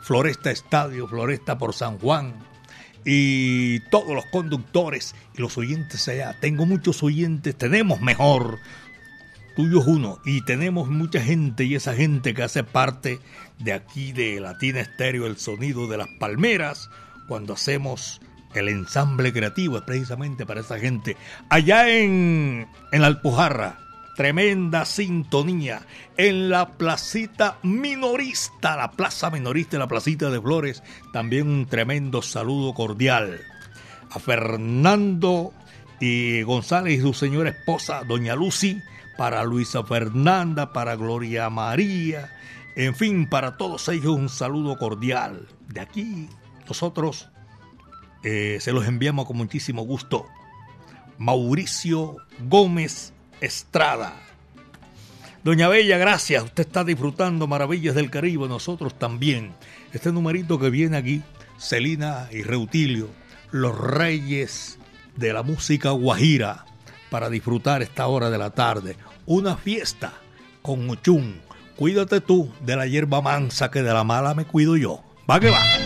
Floresta 0.01 0.51
Estadio, 0.51 1.07
Floresta 1.07 1.59
por 1.59 1.74
San 1.74 1.99
Juan. 1.99 2.33
Y 3.05 3.81
todos 3.91 4.14
los 4.14 4.24
conductores 4.33 5.14
y 5.37 5.43
los 5.43 5.59
oyentes 5.59 6.09
allá. 6.09 6.35
Tengo 6.41 6.64
muchos 6.64 7.03
oyentes, 7.03 7.55
tenemos 7.55 8.01
mejor 8.01 8.59
tuyo 9.57 9.81
es 9.81 9.87
uno 9.87 10.18
y 10.24 10.43
tenemos 10.43 10.89
mucha 10.89 11.20
gente 11.20 11.64
y 11.64 11.74
esa 11.74 11.95
gente 11.95 12.35
que 12.35 12.43
hace 12.43 12.62
parte 12.62 13.20
de 13.59 13.72
aquí 13.72 14.12
de 14.12 14.40
Latina 14.40 14.80
Estéreo, 14.80 15.26
el 15.26 15.38
sonido 15.38 15.86
de 15.86 15.98
las 15.98 16.09
palmeras, 16.18 16.90
cuando 17.28 17.54
hacemos 17.54 18.20
el 18.54 18.68
ensamble 18.68 19.32
creativo, 19.32 19.78
es 19.78 19.82
precisamente 19.84 20.46
para 20.46 20.61
esa 20.61 20.78
gente. 20.78 21.16
Allá 21.48 21.88
en, 21.88 22.68
en 22.92 23.00
la 23.00 23.07
Alpujarra, 23.09 23.78
tremenda 24.16 24.84
sintonía, 24.84 25.82
en 26.16 26.48
la 26.48 26.76
placita 26.76 27.59
minorista, 27.62 28.76
la 28.76 28.90
plaza 28.90 29.30
minorista, 29.30 29.78
la 29.78 29.88
placita 29.88 30.30
de 30.30 30.40
Flores, 30.40 30.82
también 31.12 31.48
un 31.48 31.66
tremendo 31.66 32.22
saludo 32.22 32.72
cordial 32.72 33.40
a 34.11 34.18
Fernando 34.18 35.52
y 36.00 36.42
González 36.42 36.98
y 36.98 37.02
su 37.02 37.12
señora 37.12 37.50
esposa, 37.50 38.04
doña 38.04 38.34
Lucy, 38.34 38.80
para 39.18 39.44
Luisa 39.44 39.82
Fernanda, 39.84 40.72
para 40.72 40.96
Gloria 40.96 41.50
María, 41.50 42.36
en 42.77 42.95
fin, 42.95 43.27
para 43.29 43.57
todos 43.57 43.89
ellos 43.89 44.14
un 44.14 44.29
saludo 44.29 44.77
cordial. 44.77 45.49
De 45.68 45.81
aquí 45.81 46.29
nosotros 46.68 47.29
eh, 48.22 48.59
se 48.61 48.72
los 48.72 48.87
enviamos 48.87 49.27
con 49.27 49.39
muchísimo 49.39 49.83
gusto. 49.83 50.27
Mauricio 51.18 52.16
Gómez 52.49 53.14
Estrada. 53.41 54.14
Doña 55.43 55.68
Bella, 55.68 55.97
gracias. 55.97 56.45
Usted 56.45 56.66
está 56.66 56.85
disfrutando 56.85 57.47
Maravillas 57.47 57.95
del 57.95 58.11
Caribe, 58.11 58.49
nosotros 58.49 58.99
también. 58.99 59.55
Este 59.93 60.12
numerito 60.12 60.59
que 60.59 60.70
viene 60.70 60.97
aquí, 60.97 61.22
Celina 61.59 62.29
y 62.31 62.43
Reutilio, 62.43 63.09
los 63.53 63.79
reyes 63.79 64.79
de 65.14 65.33
la 65.33 65.43
música 65.43 65.91
guajira, 65.91 66.66
para 67.11 67.31
disfrutar 67.31 67.81
esta 67.81 68.07
hora 68.09 68.29
de 68.29 68.39
la 68.39 68.51
tarde. 68.51 68.97
Una 69.24 69.57
fiesta 69.57 70.12
con 70.62 70.85
Muchún. 70.85 71.45
Cuídate 71.77 72.22
tú 72.22 72.49
de 72.61 72.74
la 72.74 72.87
hierba 72.87 73.20
mansa 73.20 73.70
que 73.70 73.83
de 73.83 73.93
la 73.93 74.03
mala 74.03 74.35
me 74.35 74.47
cuido 74.47 74.77
yo. 74.77 75.03
Va 75.31 75.39
que 75.39 75.51
va. 75.51 75.86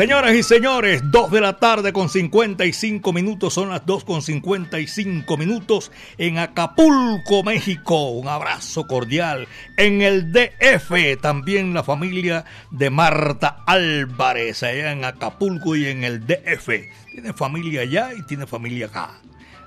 Señoras 0.00 0.34
y 0.34 0.42
señores, 0.42 1.02
2 1.10 1.30
de 1.30 1.42
la 1.42 1.58
tarde 1.58 1.92
con 1.92 2.08
55 2.08 3.12
minutos, 3.12 3.52
son 3.52 3.68
las 3.68 3.84
2 3.84 4.04
con 4.04 4.22
55 4.22 5.36
minutos 5.36 5.92
en 6.16 6.38
Acapulco, 6.38 7.42
México. 7.44 8.08
Un 8.12 8.26
abrazo 8.26 8.86
cordial. 8.86 9.46
En 9.76 10.00
el 10.00 10.32
DF, 10.32 11.20
también 11.20 11.74
la 11.74 11.82
familia 11.82 12.46
de 12.70 12.88
Marta 12.88 13.62
Álvarez, 13.66 14.62
allá 14.62 14.92
en 14.92 15.04
Acapulco 15.04 15.76
y 15.76 15.88
en 15.88 16.02
el 16.02 16.26
DF. 16.26 16.70
Tiene 17.12 17.34
familia 17.34 17.82
allá 17.82 18.14
y 18.14 18.22
tiene 18.22 18.46
familia 18.46 18.86
acá. 18.86 19.20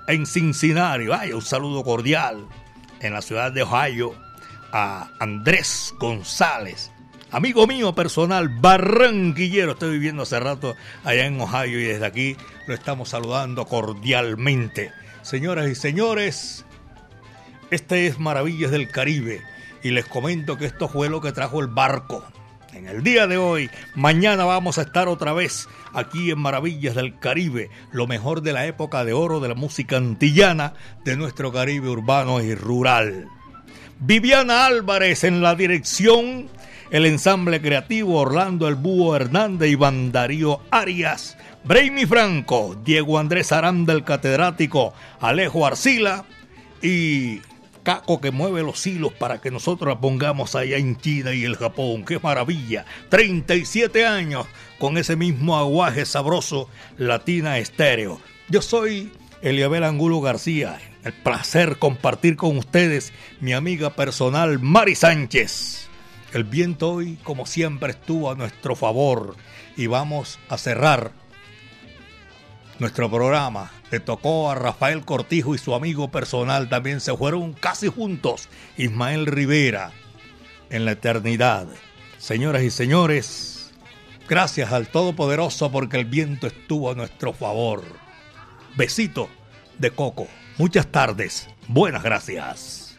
En 0.08 0.26
Cincinnati, 0.26 1.06
vaya, 1.06 1.36
un 1.36 1.42
saludo 1.42 1.84
cordial. 1.84 2.44
En 2.98 3.12
la 3.12 3.22
ciudad 3.22 3.52
de 3.52 3.62
Ohio, 3.62 4.16
a 4.72 5.12
Andrés 5.20 5.94
González 6.00 6.90
amigo 7.34 7.66
mío 7.66 7.94
personal, 7.96 8.48
barranquillero. 8.48 9.72
Estoy 9.72 9.90
viviendo 9.90 10.22
hace 10.22 10.38
rato 10.38 10.76
allá 11.02 11.26
en 11.26 11.40
Ohio 11.40 11.80
y 11.80 11.84
desde 11.84 12.06
aquí 12.06 12.36
lo 12.68 12.74
estamos 12.74 13.08
saludando 13.08 13.66
cordialmente. 13.66 14.92
Señoras 15.22 15.68
y 15.68 15.74
señores, 15.74 16.64
este 17.72 18.06
es 18.06 18.20
Maravillas 18.20 18.70
del 18.70 18.88
Caribe 18.88 19.42
y 19.82 19.90
les 19.90 20.04
comento 20.06 20.56
que 20.56 20.66
esto 20.66 20.88
fue 20.88 21.08
lo 21.08 21.20
que 21.20 21.32
trajo 21.32 21.60
el 21.60 21.66
barco. 21.66 22.24
En 22.72 22.86
el 22.86 23.02
día 23.02 23.26
de 23.26 23.36
hoy, 23.36 23.68
mañana 23.96 24.44
vamos 24.44 24.78
a 24.78 24.82
estar 24.82 25.08
otra 25.08 25.32
vez 25.32 25.68
aquí 25.92 26.30
en 26.30 26.38
Maravillas 26.38 26.94
del 26.94 27.18
Caribe, 27.18 27.68
lo 27.90 28.06
mejor 28.06 28.42
de 28.42 28.52
la 28.52 28.66
época 28.66 29.04
de 29.04 29.12
oro 29.12 29.40
de 29.40 29.48
la 29.48 29.54
música 29.54 29.96
antillana 29.96 30.74
de 31.04 31.16
nuestro 31.16 31.52
Caribe 31.52 31.88
urbano 31.88 32.40
y 32.40 32.54
rural. 32.54 33.26
Viviana 33.98 34.66
Álvarez 34.66 35.24
en 35.24 35.40
la 35.40 35.54
dirección 35.54 36.48
el 36.90 37.06
ensamble 37.06 37.60
creativo 37.60 38.18
Orlando 38.20 38.68
El 38.68 38.74
Búho 38.74 39.16
Hernández 39.16 39.70
y 39.70 39.74
Bandarío 39.74 40.60
Arias, 40.70 41.36
Brainy 41.64 42.06
Franco, 42.06 42.76
Diego 42.84 43.18
Andrés 43.18 43.52
Aranda 43.52 43.92
el 43.92 44.04
catedrático, 44.04 44.94
Alejo 45.20 45.66
Arcila 45.66 46.24
y 46.82 47.40
Caco 47.84 48.20
que 48.20 48.30
mueve 48.30 48.62
los 48.62 48.86
hilos 48.86 49.12
para 49.12 49.40
que 49.40 49.50
nosotros 49.50 49.98
pongamos 50.00 50.54
allá 50.54 50.78
en 50.78 50.96
China 50.96 51.34
y 51.34 51.44
el 51.44 51.56
Japón. 51.56 52.04
¡Qué 52.04 52.18
maravilla! 52.18 52.86
37 53.10 54.06
años 54.06 54.46
con 54.78 54.96
ese 54.96 55.16
mismo 55.16 55.56
aguaje 55.56 56.06
sabroso 56.06 56.68
Latina 56.96 57.58
Estéreo. 57.58 58.20
Yo 58.48 58.62
soy 58.62 59.12
Eliabel 59.42 59.84
Angulo 59.84 60.22
García. 60.22 60.78
El 61.04 61.12
placer 61.12 61.76
compartir 61.78 62.36
con 62.36 62.56
ustedes 62.56 63.12
mi 63.40 63.52
amiga 63.52 63.90
personal 63.90 64.58
Mari 64.58 64.94
Sánchez. 64.94 65.83
El 66.34 66.42
viento 66.42 66.94
hoy, 66.94 67.16
como 67.22 67.46
siempre, 67.46 67.92
estuvo 67.92 68.28
a 68.28 68.34
nuestro 68.34 68.74
favor 68.74 69.36
y 69.76 69.86
vamos 69.86 70.40
a 70.48 70.58
cerrar 70.58 71.12
nuestro 72.80 73.08
programa. 73.08 73.70
Le 73.92 74.00
tocó 74.00 74.50
a 74.50 74.56
Rafael 74.56 75.04
Cortijo 75.04 75.54
y 75.54 75.58
su 75.58 75.76
amigo 75.76 76.10
personal, 76.10 76.68
también 76.68 77.00
se 77.00 77.16
fueron 77.16 77.52
casi 77.52 77.86
juntos, 77.86 78.48
Ismael 78.76 79.26
Rivera, 79.26 79.92
en 80.70 80.84
la 80.84 80.90
eternidad. 80.90 81.68
Señoras 82.18 82.64
y 82.64 82.70
señores, 82.70 83.72
gracias 84.28 84.72
al 84.72 84.88
Todopoderoso 84.88 85.70
porque 85.70 85.98
el 86.00 86.06
viento 86.06 86.48
estuvo 86.48 86.90
a 86.90 86.96
nuestro 86.96 87.32
favor. 87.32 87.84
Besito 88.76 89.28
de 89.78 89.92
Coco. 89.92 90.26
Muchas 90.58 90.88
tardes. 90.88 91.48
Buenas 91.68 92.02
gracias. 92.02 92.98